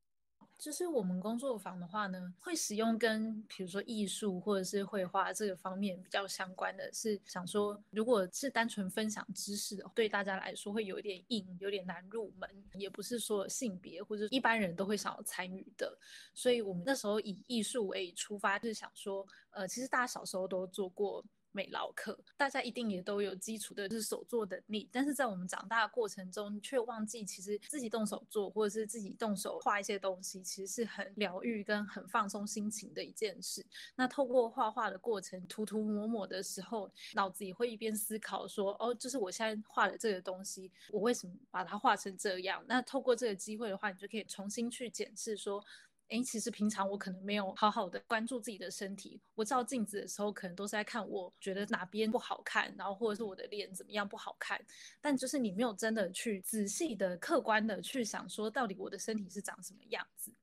[0.58, 15.98] 就是我们工作坊的话呢，会使用跟比如说艺术或者是绘画这个方面比较相关的是，想说如果是单纯分享知识的，对大家来说会有一点硬，有点难入门，也不是说性别或者一般人都会想要参与的，
[16.34, 21.22] 所以我们那时候以艺术为出发，就是想说，呃，其实大家小时候都做过。
[21.52, 24.90] 美劳课，大家一定也都有基础的，就是手作能力。
[24.92, 33.66] 但是在我们长大的过程中，却忘记其实自己动手做，或者是自己动手画一些东西，其实是很疗愈跟很放松心情的一件事。
[33.96, 42.64] 那透过画画的过程，涂涂抹抹的时候，脑子也会一边思考说：哦，就是我现在画的这个东西，我为什么把它画成这样？
[42.68, 45.64] 那透过这个机会的话，你就可以重新去检视说。
[46.12, 49.20] 诶，其实平常我可能没有好好的关注自己的身体。
[49.34, 54.62] 我照镜子的时候，可能都是在看我觉得哪边不好看，然后或者是我的脸怎么样不好看。
[55.00, 60.34] 但就是你没有真的去仔细的、客观的去想说，到底我的身体是长什么样子。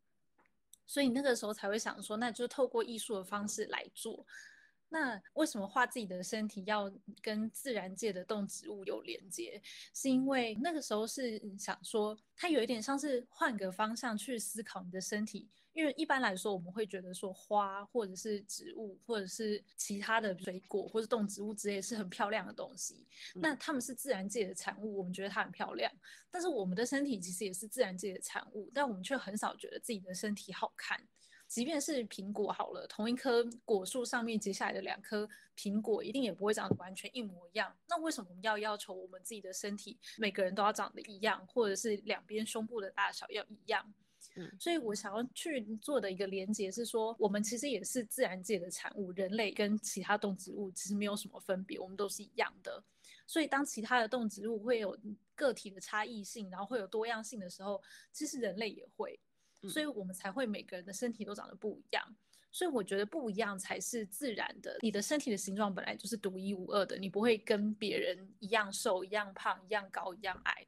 [0.87, 4.27] 所以那个时候才会想说，那就透过艺术的方式来做。
[4.91, 6.91] 那为什么画自己的身体要
[7.21, 9.61] 跟自然界的动植物有连接？
[9.93, 15.47] 是因为那个时候是想说，它有一点像是换个方向去思考你的身体。
[15.79, 23.07] 因为一般来说，我们会觉得说花或者是植物或者是其他的水果或者动植物之类是很漂亮的东西，
[23.37, 25.89] 那它们是自然界的产物，我们觉得它很漂亮。
[26.33, 31.01] 但是我们的身体其实也是自然界的产物，但我们却很少觉得自己的身体好看。
[31.47, 37.73] 即便是苹果好了，同一棵果树上面结下来的两颗苹果，一定也不会长得完全一模一样。
[37.89, 43.95] 那为什么我们要要求我们自己的身体每个人都要长得一样，或者是两边胸部的大小要一样？
[44.39, 52.83] 嗯，所以我想要去做的一个连接是说，我们其实也是自然界的产物，人类跟其他动植物其实没有什么分别，我们都是一样的。
[53.27, 54.97] 所以当其他的动植物会有
[55.35, 57.83] 个体的差异性，然后会有多样性的时候，
[58.13, 59.19] 其实人类也会，
[59.69, 62.17] 所以我们才会每个人的身体都长得不一样。
[62.51, 64.79] 所以我觉得不一样才是自然的。
[64.81, 70.67] 你的身体的形状本来就是独一无二的，你不会跟别人一样瘦、一样胖、一样高、一样矮。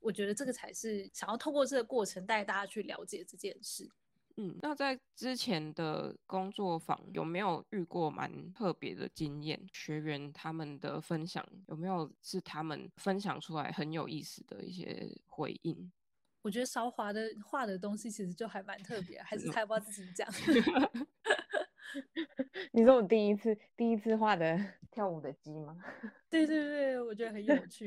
[0.00, 3.88] 我觉得这个才是想要透过这个过程带大家去了解这件事。
[4.36, 9.60] 嗯，那在之前的工作坊有没有遇过蛮特别的经验？
[9.72, 15.92] 学员他们的分享有没有是他们分享出来很有意思的一些回应？
[16.42, 20.26] 我觉得韶华的画的东西其实就还蛮特别，还是他要不要自己讲？
[22.72, 24.58] 你说我第一次第一次画的
[24.90, 25.76] 跳舞的鸡吗？
[26.30, 27.84] 对对对，我觉得很有趣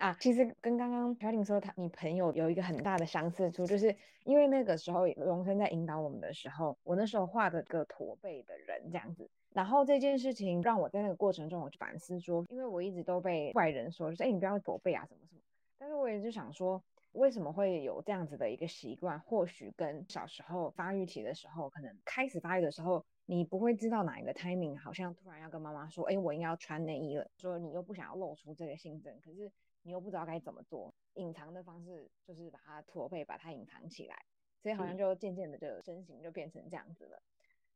[0.00, 0.16] 啊。
[0.18, 3.94] 其实跟刚刚乔婷说他你朋友有一个很大的相似处，就是
[4.24, 15.40] 因为那个时候荣生在引导我们的时候，我那时候画的个驼背的人这样子，然后这件事情让我在那个过程中我就反思说，因为我一直都被外人说就是哎你不要驼背啊什么什么，
[15.78, 16.82] 但是我也就想说。
[17.14, 19.18] 为什么会有这样子的一个习惯？
[19.18, 29.50] 或许跟小时候发育期的时候，可能开始发育的时候，你不会知道哪一个 timing，好像突然要跟妈妈说：“哎，我应该要穿内衣了。”说你又不想要露出这个性征，可是
[29.82, 30.94] 你又不知道该怎么做。
[31.14, 34.24] 隐藏的方式就是把它驼背，把它隐藏起来，
[34.62, 37.22] 所以好像就渐渐的就身形就变成这样子了。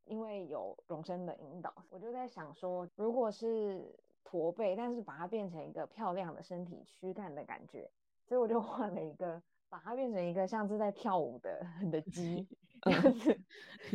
[0.05, 7.91] 因为有容身的引导，我就在想说，如果是驼背，但是把它变成一个漂亮的身体躯干的感觉。
[8.27, 12.47] 所以我就换了一个，把它变成一个像是在跳舞的的鸡，
[12.83, 13.35] 就是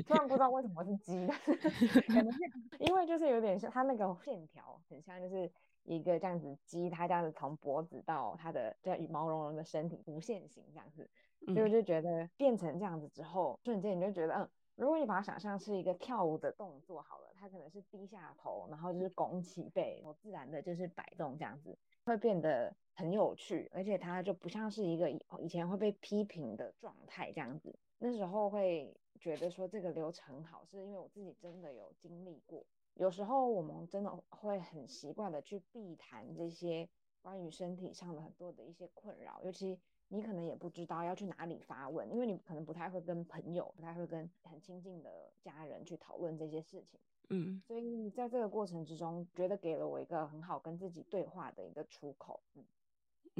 [0.03, 2.39] 突然不知道为什么是鸡，但是 可能是
[2.79, 5.51] 因为就是有点像它那个线条很像，就是
[5.83, 11.09] 一个这样子鸡，它这样子从脖子到它的这样毛茸茸的身体弧线形这样子，
[11.47, 22.75] 所以我就觉得变成这样子之后，瞬间你就觉得，嗯，如果你把它想象是一个跳舞的动作好了，它可能是低下头，然后就是拱起背，然后自然的就是摆动这样子，会变得。
[22.99, 27.73] 很有趣，而且它就不像是一个以前会被批评的状态这样子。
[27.97, 32.61] 那时候会觉得说这个流程好，是因为我自己真的有经历过。
[32.99, 36.89] 有时候我们真的会很习惯的去避谈这些
[37.21, 39.79] 关于身体上的很多的一些困扰，尤其
[40.09, 46.99] 你可能也不知道要去哪里发问，因为你可能不太会跟朋友，不太会跟很亲近的家人去讨论这些事情。
[47.29, 52.41] 嗯，所以在这个过程之中，觉得给了我一个很好跟自己对话的一个出口。
[52.55, 52.65] 嗯。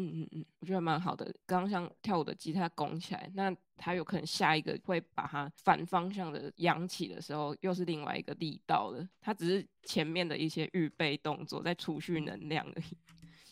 [0.02, 1.26] 嗯嗯嗯，我觉得蛮好的。
[1.46, 9.06] 刚刚像跳舞的吉他拱起来，那它有可能下一个会把它反方向的扬起的时候，又是另外一个力道了。
[9.20, 12.98] 它只是前面的一些预备动作在储蓄能量而已。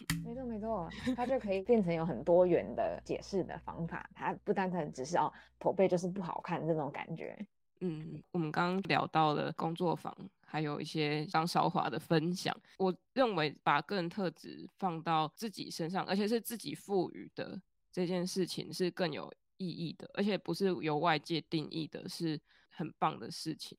[0.24, 4.10] 没错没错，它就可以变成有很多元的解释的方法。
[4.16, 5.30] 它不单纯只是哦，
[5.60, 7.38] 驼背就是不好看这种感觉。
[7.82, 10.16] 嗯，我们刚刚聊到了工作坊。
[10.50, 22.40] 还有一些张韶华的分享，我认为把个人特质放到自己身上，而且是自己赋予的这件事情是更有意义的，而且不是由外界定义的，是
[22.70, 23.78] 很棒的事情。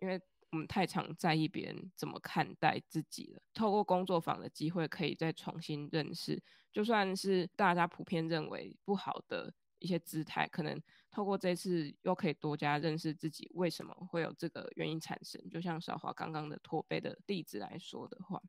[0.00, 0.20] 因为
[0.52, 6.40] 我们太常在意别人怎么看待自己了，透过工作坊的机会，可以再重新认识，
[6.72, 10.80] 就算是大家普遍认为不好的一些姿态，可能。
[11.10, 15.40] 透过这次又可以多加认识自己，为什么会有这个原因产生？
[15.48, 18.42] 就像韶华刚刚的驼背的例子来说的话，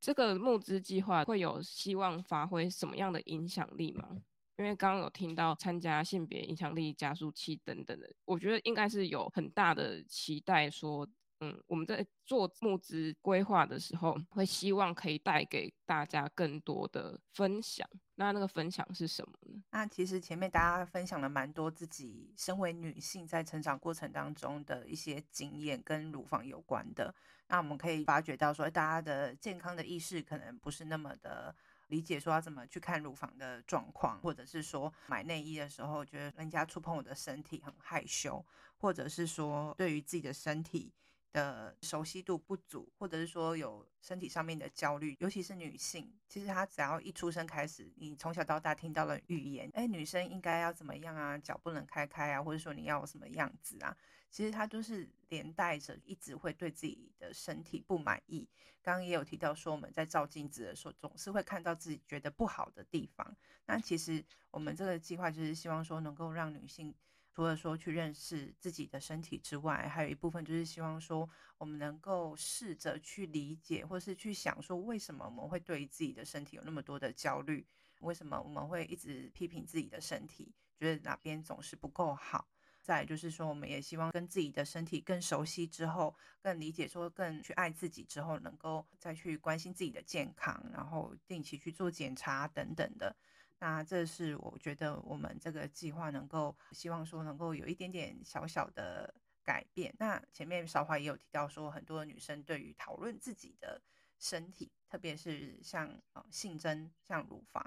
[0.00, 4.20] 这个募资计划会有希望发挥什么样的影响力吗？
[4.58, 11.08] 因为刚刚有听到参加性别影响力加速器等等的，我觉得应该是有很大的期待说。
[11.44, 17.84] 嗯，我们在做募资规划的时候，会希望可以带给大家更多的分享。
[18.14, 19.60] 那那个分享是什么呢？
[19.72, 27.12] 那其实前面大家分享了蛮多自己身为女性在成长过程当中的一些经验，跟乳房有关的。
[27.48, 31.52] 那我们可以发觉到说，大家的健康的意识可能不是那么的
[31.88, 38.44] 理解，说要怎么去看乳房的状况，或者是说买内衣的时候觉得人家触碰我的身体很害羞，
[38.76, 40.92] 或者是说对于自己的身体。
[41.32, 53.96] 的熟悉度不足，或者是说有身体上面的焦虑，尤其是女性，其实她只要一出生开始，你从小到大听到了语言，哎，女生应该要怎么样啊，脚不能开开啊，或者说你要什么样子啊，
[54.30, 58.46] 其实她都是连带着一直会对自己的身体不满意。
[58.82, 63.34] 刚刚也有提到说，我们在照镜子的时候，总是会看到自己觉得不好的地方。
[63.64, 66.94] 那其实我们这个计划就是希望说，能够让女性。
[67.34, 77.66] 除了说去认识自己的身体之外，还有一部分就是希望说，我们能够试着去理解，或是去想说，为什么我们会对自己的身体有那么多的焦虑？
[78.00, 82.48] 为什么我们会一直批评自己的身体，觉得哪边总是不够好。
[82.82, 93.16] 再就是说，我们也希望跟自己的身体更熟悉之后，更理解说，更去爱自己之后，能够再去关心自己的健康，然后定期去做检查等等的。
[93.62, 99.94] 那这是我觉得我们这个计划能够希望说能够有一点点小小的改变。
[100.00, 103.80] 那前面韶华也有提到说，很多女生对于讨论自己的
[104.18, 107.64] 身体，特别是像呃性征、像乳房。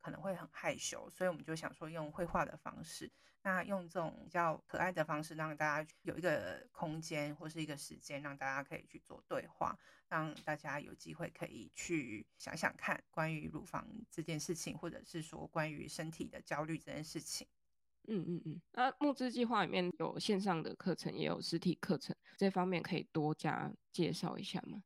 [0.00, 3.10] 可能会很害羞，所以我们就想说用绘画的方式，
[3.42, 17.46] 那用这种比较可爱的方式，让大家有一个空间或是一个时间，让大家可以去做对话，让大家有机会可以去想想看关于乳房这件事情，或者是说关于身体的焦虑这件事情。
[18.08, 18.60] 嗯嗯嗯。
[18.72, 24.82] 那募资计划里面有线上的课程，也有实体课程，这方面可以多加介绍一下吗？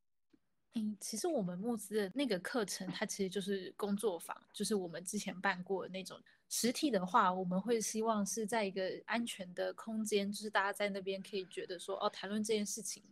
[1.01, 6.18] 其实我们募资的那个课程，它其实就是工作坊，就是我们之前办过的那种。
[6.49, 13.03] 实体的话，我们会希望是在一个安全的空间，就是大家在那边可以觉得说，哦，谈论这件事情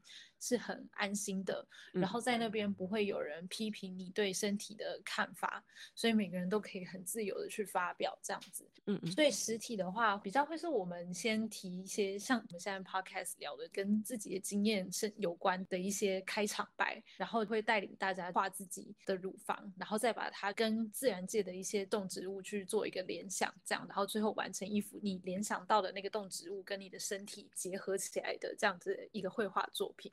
[0.41, 5.64] 是很安心的，然后在那边不会有人批评你对身体的看法，
[5.95, 8.68] 所以每个人都可以很自由的去发表这样子。
[8.87, 9.11] 嗯嗯。
[9.12, 30.12] 所以实体的话，比较会是我们先提一些像我们现在 podcast 聊的，跟自己的经验是有关的一些开场白，然后会带领大家画自己的乳房，然后再把它跟自然界的一些动植物去做一个联想，这样，然后最后完成一幅你联想到的那个动植物跟你的身体结合起来的这样子一个绘画作品。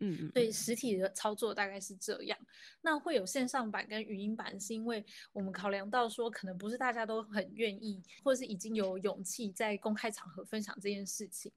[0.00, 2.38] 嗯嗯，对，实体的操作大概是这样。
[2.80, 11.52] 那会有线上版跟语音版，是因为我们考量到说，可能不是大家都很愿意，或者是已经有勇气在公开场合分享这件事情。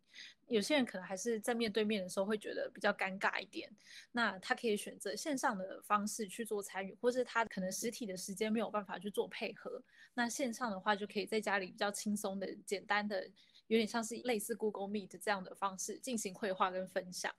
[0.47, 3.67] 有些人可能还是在面对面的时候会觉得比较尴尬一点。
[4.11, 9.81] 那他可以选择线上的方式去做参与，或是他可能实体的时间没有办法去做配合。
[10.13, 13.27] 那线上的话，就可以在家里比较轻松的、简单的。
[13.67, 17.33] 有点像是类似 Google Meet 这样的方式进行绘画跟分享。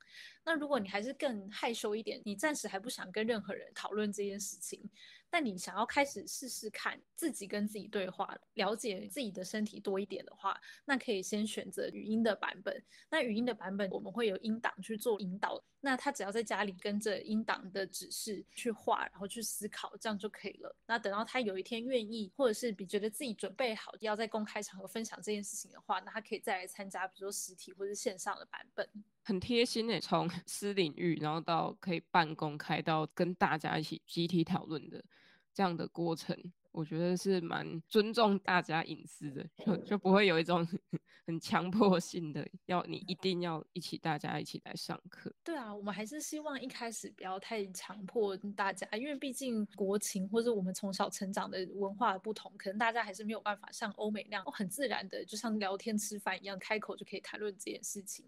[0.44, 4.90] 那如果你还是更害羞一点，你暂时还不想跟任何人讨论这件事情。
[5.30, 12.82] 但你想要开始试试看自己跟自己对话，了解自己的身体多一点的话，那可以先选择语音的版本。
[13.10, 20.74] 那语音的版本我们会有音档去做引导，那他只要在家里跟着音档的指示去画，然后去思考，这样就可以了。
[20.86, 28.88] 那等到他有一天愿意，或者是比觉得自己准备好要在公开场合分享这件事情的话，那他可以再来参加，比如说实体或者线上的版本。
[29.26, 35.04] 很贴心的，从 私领域，然后到可以半公开，到跟大家一起集体讨论的
[35.52, 36.36] 这样的过程，
[36.70, 40.64] 我觉得是蛮尊重大家隐私的，就就不会有一种
[41.26, 45.34] 很强迫性的要你一定要一起大家一起来上课。
[45.42, 58.24] 对啊，我们还是希望一开始不要太强迫大家，因为毕竟国情或者我们从小成长的文化的不同，可能大家还是没有办法像欧美那样很自然的，就像聊天吃饭一样，开口就可以谈论这件事情。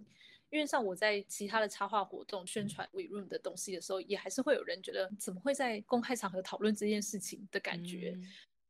[0.51, 8.27] 因为像我在其他的插画活动宣传 WeRoom 的东西的时候，也还是会有人觉得怎么会在公开场合讨论这件事情的感觉，嗯、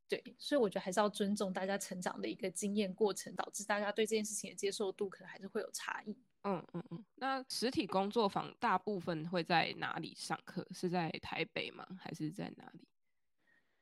[0.08, 6.16] 对，所以我觉得还是要尊重大家成长的一个经验过程，导致大家对这件事情的接受度可能还是会有差异。
[6.42, 7.04] 嗯嗯嗯。
[7.14, 10.66] 那实体工作坊大部分会在哪里上课？
[10.72, 11.86] 是在台北吗？
[12.00, 12.88] 还是在哪里？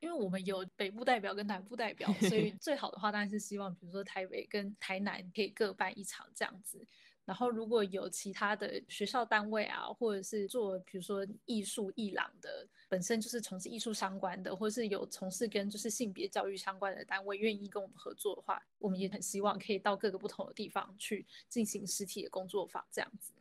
[0.01, 6.87] 因为我们有北部代表跟南部代表，所以 最好的话当然是希望，比如说台北跟台南可以各办一场这样子。
[7.27, 23.33] 然后如果有其他的学校单位啊，或者是做比如说艺术艺廊的，本身就是从事艺术相关的，或是有从事跟就是性别教育相关的单位，愿意跟我们合作的话，我们也很希望可以到各个不同的地方去进行实体的工作坊这样子。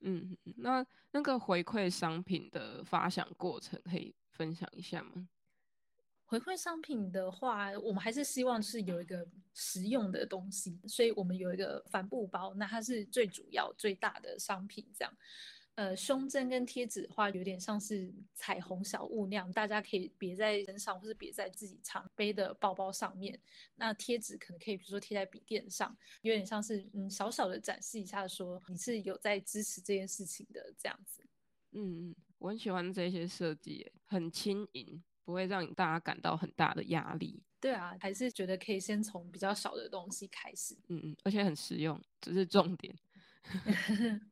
[0.00, 5.26] 嗯，那那个回馈商品的发想过程可以分享一下吗？
[6.32, 9.22] 回馈商品的话，我们还是希望是有一个
[9.52, 14.82] 实用的东西，所以我们有一个帆布包，那它是最主要最大的商品。
[14.98, 15.14] 这样，
[15.74, 23.38] 呃，胸针跟贴纸的话，有点像是彩虹小物那样，大家可以别在身上，或是别在自己常背的包包上面。
[23.74, 31.22] 那贴纸可能可以，比如说贴在笔电上，有点像是嗯小小的展示一下，说你是有在支持这件事情的这样子。
[31.72, 35.04] 嗯嗯，我很喜欢这些设计，很轻盈。
[35.24, 37.42] 不会让大家感到很大的压力。
[37.60, 40.76] 对啊，还是觉得可以先从比较小的东西开始。
[40.88, 42.94] 嗯嗯，而且很实用，这是重点。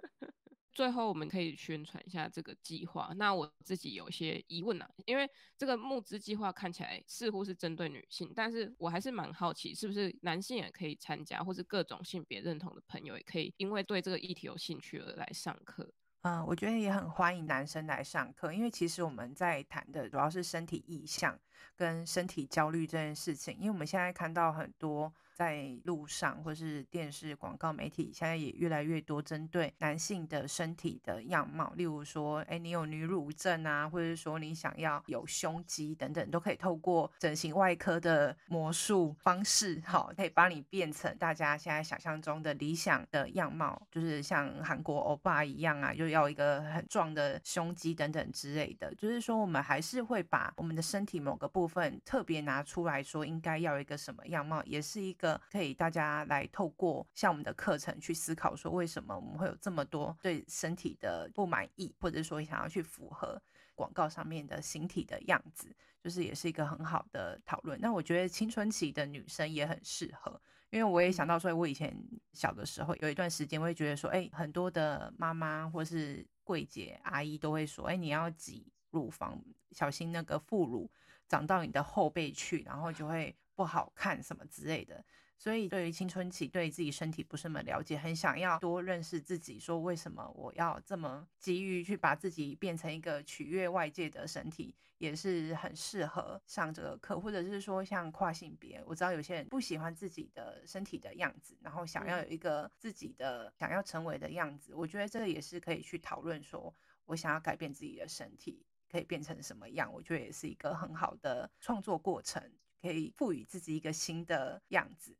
[0.72, 3.12] 最后，我们可以宣传一下这个计划。
[3.16, 5.28] 那我自己有些疑问啊，因为
[5.59, 15.93] 这个募资计划看起来似乎是针对女性，但是我还是蛮好奇，是不是男性也可以参加，或是各种性别认同的朋友也可以，因为对这个议题有兴趣而来上课。
[16.23, 21.39] 嗯，我觉得也很欢迎男生来上课，因为其实我们在谈的主要是身体意向
[21.75, 23.57] 跟身体焦虑这件事情。
[23.59, 25.11] 因为我们现在看到很多
[25.41, 48.95] 在路上或是电视广告媒体，现在也越来越多针对男性的身体的样貌，例如说，哎，你有女乳症啊，或者说你想要有胸肌等等，都可以透过整形外科的魔术方式，好，可以帮你变成大家现在想象中的理想的样貌，就是像韩国欧巴一样啊，就要一个很壮的胸肌等等之类的。
[48.97, 63.41] 就是说，我们还是会把我们的身体某个部分特别拿出来说，应该要一个什么样貌，也是一个可以大家来透过像我们的课程去思考，说为什么我们会有这么多对身体的不满意，或者说想要去符合
[63.74, 67.78] 广告上面的形体的样子，就是也是一个很好的讨论。
[67.81, 71.97] 那我觉得青春期的女生也很适合，因为我也想到说，我以前
[72.33, 80.91] 小的时候有一段时间，会觉得说，哎，很多的妈妈或是柜姐阿姨都会说，哎，你要挤乳房，小心那个副乳
[81.26, 85.04] 长到你的后背去，然后就会不好看什么之类的。
[85.36, 112.42] 所以，对于青春期，对自己身体不是那么了解，很想要多认识自己，说为什么我要这么急于去把自己变成一个取悦外界的身体，也是很适合上这个课，或者是说像跨性别，我知道有些人不喜欢自己的身体的样子，然后想要有一个自己的想要成为的样子，我觉得这个也是可以去讨论，说我想要改变自己的身体，可以变成什么样，我觉得也是一个很好的创作过程，
[112.81, 115.16] 可以赋予自己一个新的样子。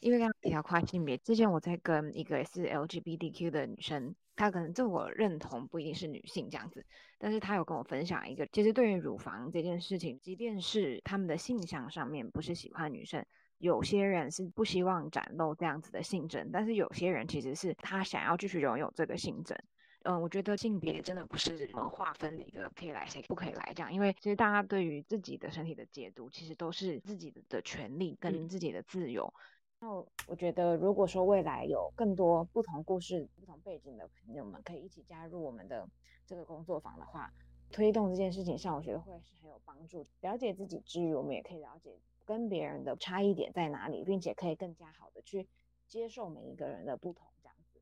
[0.00, 6.84] 因为刚刚提到跨性别，之前我在跟一个也是 LGBTQ 的女生，她可能自我认同不一定是女性这样子，
[7.16, 13.24] 但是她有跟我分享一个，其实对于乳房这件事情，即便是他们的性向上面不是喜欢女生，
[13.58, 19.56] 有些人是不希望展露这样子的性征，但是有些人其实是他想要继续拥有这个性征。
[20.04, 29.26] 嗯，我觉得性别真的不是我们划分的一个可以来谁不可以来这样，因为其实大家对于自己的身体的解读，其实都是自己的权利跟自己的自由。
[29.36, 29.40] 嗯
[29.80, 29.90] 那
[30.28, 35.86] 我觉得，如果说未来有更多不同故事、不同背景的朋友们可以一起加入我们的
[36.24, 37.30] 这个工作坊的话，
[37.70, 40.06] 推动这件事情上，我觉得会是很有帮助。
[40.22, 45.46] 了解自己之余，我们也可以了解跟别人的差异点在哪里，并且可以更加好的去
[45.86, 47.80] 接受每一个人的不同，这样子。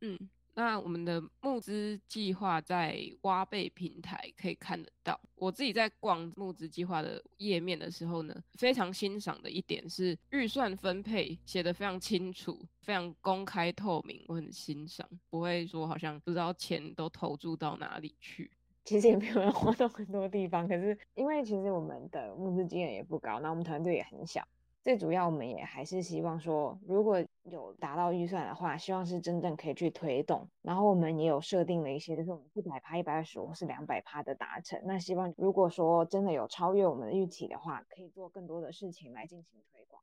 [0.00, 0.30] 嗯。
[0.54, 5.18] 那我们的募资计划在挖贝平台可以看得到。
[5.36, 18.50] 我自己在逛募资计划的页面的时候呢，非常欣赏的一点是预算分配写得非常清楚，非常公开透明，我很欣赏，不会说好像不知道钱都投注到哪里去。
[18.84, 24.46] 其实也没有人花到很多地方，可是因为其实我们的募资金额也不高，那我们团队也很小。
[24.82, 30.48] 最主要，我们也还是希望说，如果有达到预算的话，希望是真正可以去推动。
[30.62, 34.80] 然后我们也有设定了一些，就是我们一百趴、一百二十五或是两百趴的达成。
[34.84, 40.02] 那希望如果说真的有超越我们的预期的话，可以做更多的事情来进行推广。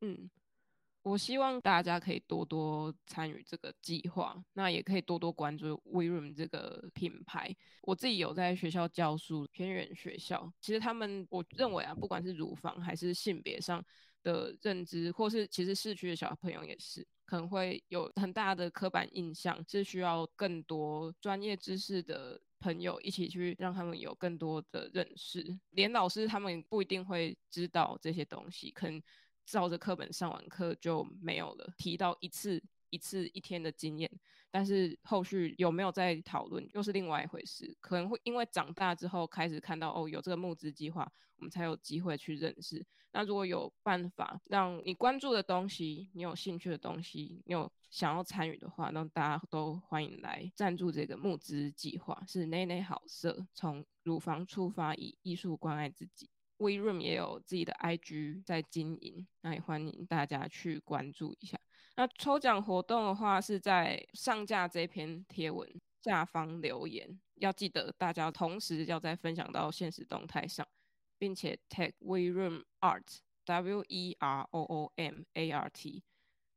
[0.00, 0.30] 这样，嗯。
[1.02, 7.54] 我希望大家可以多多参与这个计划，那也可以多多关注 We Room 这个品牌。
[7.82, 13.84] 我自己有在学校教书，偏远学校，其实他们我认为啊，不管是乳房还是性别上
[14.22, 25.58] 的认知，或是其实市区的小朋友也是，可能会有很大的刻板印象，是需要更多专业知识的朋友一起去让他们有更多的认识。
[25.70, 29.02] 连老师他们不一定会知道这些东西，可能。
[29.52, 34.10] 照着课本上完课就没有了，提到一次一次一天的经验，
[34.50, 37.76] 但是后续有没有再讨论又是另外一回事。
[37.78, 42.82] 可能会因为长大之后开始看到哦，有这个募资计划，我们才有机会去认识。
[43.12, 52.24] 那如果有办法让你关注的东西，你有兴趣的东西，你有想要参与的话，那大家都欢迎来赞助这个募资计划。
[52.26, 56.30] 是内内好色，从乳房出发，以艺术关爱自己。
[56.62, 61.58] We Room 也有自己的 IG 在经营，那也欢迎大家去关注一下。
[61.96, 65.68] 那抽奖活动的话，是在上架这篇贴文
[66.00, 70.64] 下方留言，要记得大家同时要再分享到现实动态上，
[71.18, 76.04] 并且 tag We Room Art W E R O O M A R T，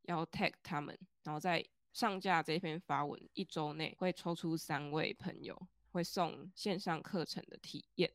[0.04, 5.60] 要 tag 他们，然后在上架这篇发文一周内会抽出三位朋友，
[5.92, 8.12] 会送线上课程的体验。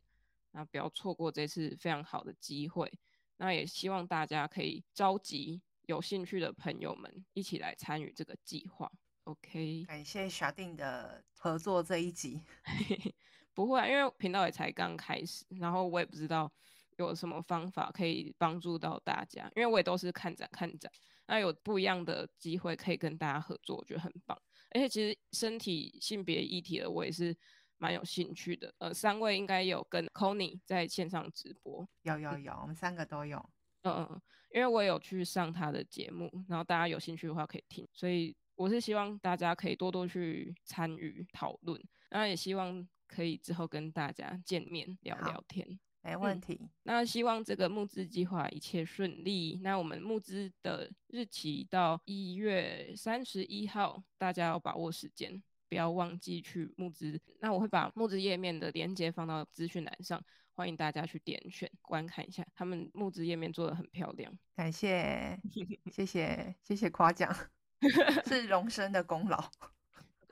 [0.52, 2.92] 那不要错过这次非常好的机会。
[3.36, 8.90] 那也希望大家可以召集有兴趣的朋友们一起来参与这个计划。
[9.24, 12.42] OK，感谢小定的合作这一集。
[13.54, 16.52] 不会啊，因为频道也才刚开始，然后我也不知道
[16.98, 20.92] 有什么方法可以帮助到大家，因为我也都是看展看展，
[21.26, 24.36] 那有不一样的机会可以跟大家合作，我觉得很棒。
[24.72, 27.34] 而且其实身体性别议题的，我也是。
[27.80, 33.38] 蛮有兴趣的，呃，三位应该有跟 Connie 在线上直播，有有有，我们三个都有。
[33.82, 34.22] 嗯嗯，
[34.54, 45.80] 因为我有去上他的节目，然后大家有兴趣的话可以听，所以我是希望大家可以多多去参与讨论，然后也希望可以之后跟大家见面聊聊天。
[46.02, 46.70] 没问题、嗯。
[46.82, 49.58] 那希望这个募资计划一切顺利。
[49.62, 57.18] 那我们募资的日期到一月三十一号，大家要把握时间，不要忘记去募资。
[57.38, 62.44] 那我会把募资页面的链接放到资讯栏上，欢迎大家去点选观看一下。
[62.54, 65.40] 他们募资页面做的很漂亮，感谢，
[65.90, 67.32] 谢谢，谢谢夸奖，
[68.26, 69.48] 是荣生的功劳。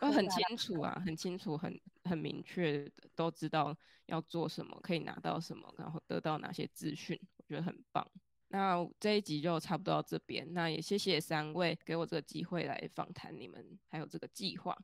[0.00, 3.76] 都很清楚啊，很清楚，很很明确的都知道
[4.06, 8.04] 要做什么，可以拿到什么，然后得到哪些资讯，我觉得很棒。
[8.50, 14.76] 那这一集就差不多到这边，那也谢谢三位给我这个机会来访谈你们，还有这个计划。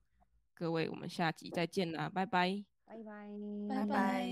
[0.57, 3.29] 各位，我们下集再见啦，拜拜，拜拜，
[3.69, 4.29] 拜拜。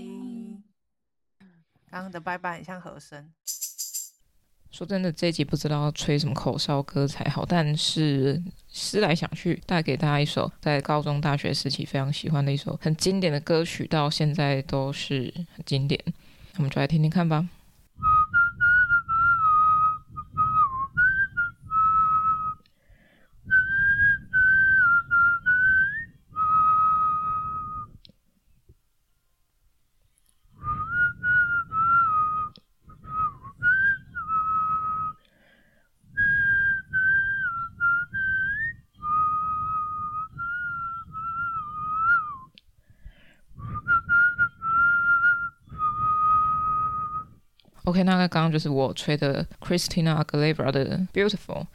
[1.91, 3.31] 刚刚的拜拜很像和声。
[4.71, 16.01] 说真的，这一集不知道要吹什么口哨歌才好，但是思来想去，带给大家一首在高中、大学时期非常喜欢的一首很经典的歌曲，到现在都是很经典。
[16.55, 17.47] 我们就来听听看吧。
[47.85, 51.65] OK，那刚刚就是我吹的 Christina Aguilera 的 Beautiful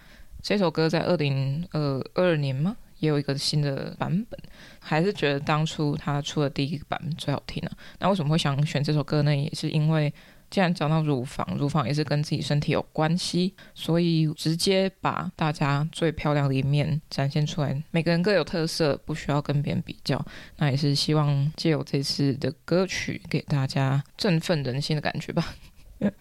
[0.42, 2.76] 这首歌，在二零二二年吗？
[2.98, 4.40] 也有一个新的版本，
[4.80, 7.78] 还是觉得当初他出的第一个版本最好听呢、啊。
[8.00, 9.36] 那为什么会想选这首歌呢？
[9.36, 10.12] 也是因为
[10.50, 17.80] 既然讲到乳房，乳房也是跟自己身体有关系，所以直接把大家最漂亮的一面展现出来。
[17.90, 20.20] 每个人各有特色，不需要跟别人比较。
[20.56, 25.54] 那也是希望借由这次的歌曲，给大家振奋人心的感觉吧。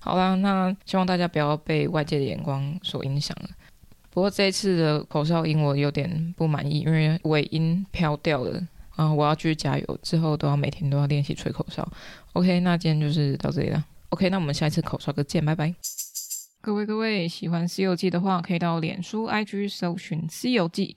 [0.00, 3.48] 好啦，那希望大家不要被外界的眼光所影响了。
[4.10, 8.62] 不过这一次的口哨音我有点不满意，因为尾音飘掉了。
[8.96, 11.84] 啊，我要继续加油，之后都要每天都要练习吹口哨。
[12.34, 13.84] OK，那今天就是到这里了。
[14.10, 15.74] OK，那我们下一次口哨歌见，拜拜。
[16.60, 20.96] 各位各位，喜欢《西游记》的话，可以到脸书、IG 搜寻《西游记》。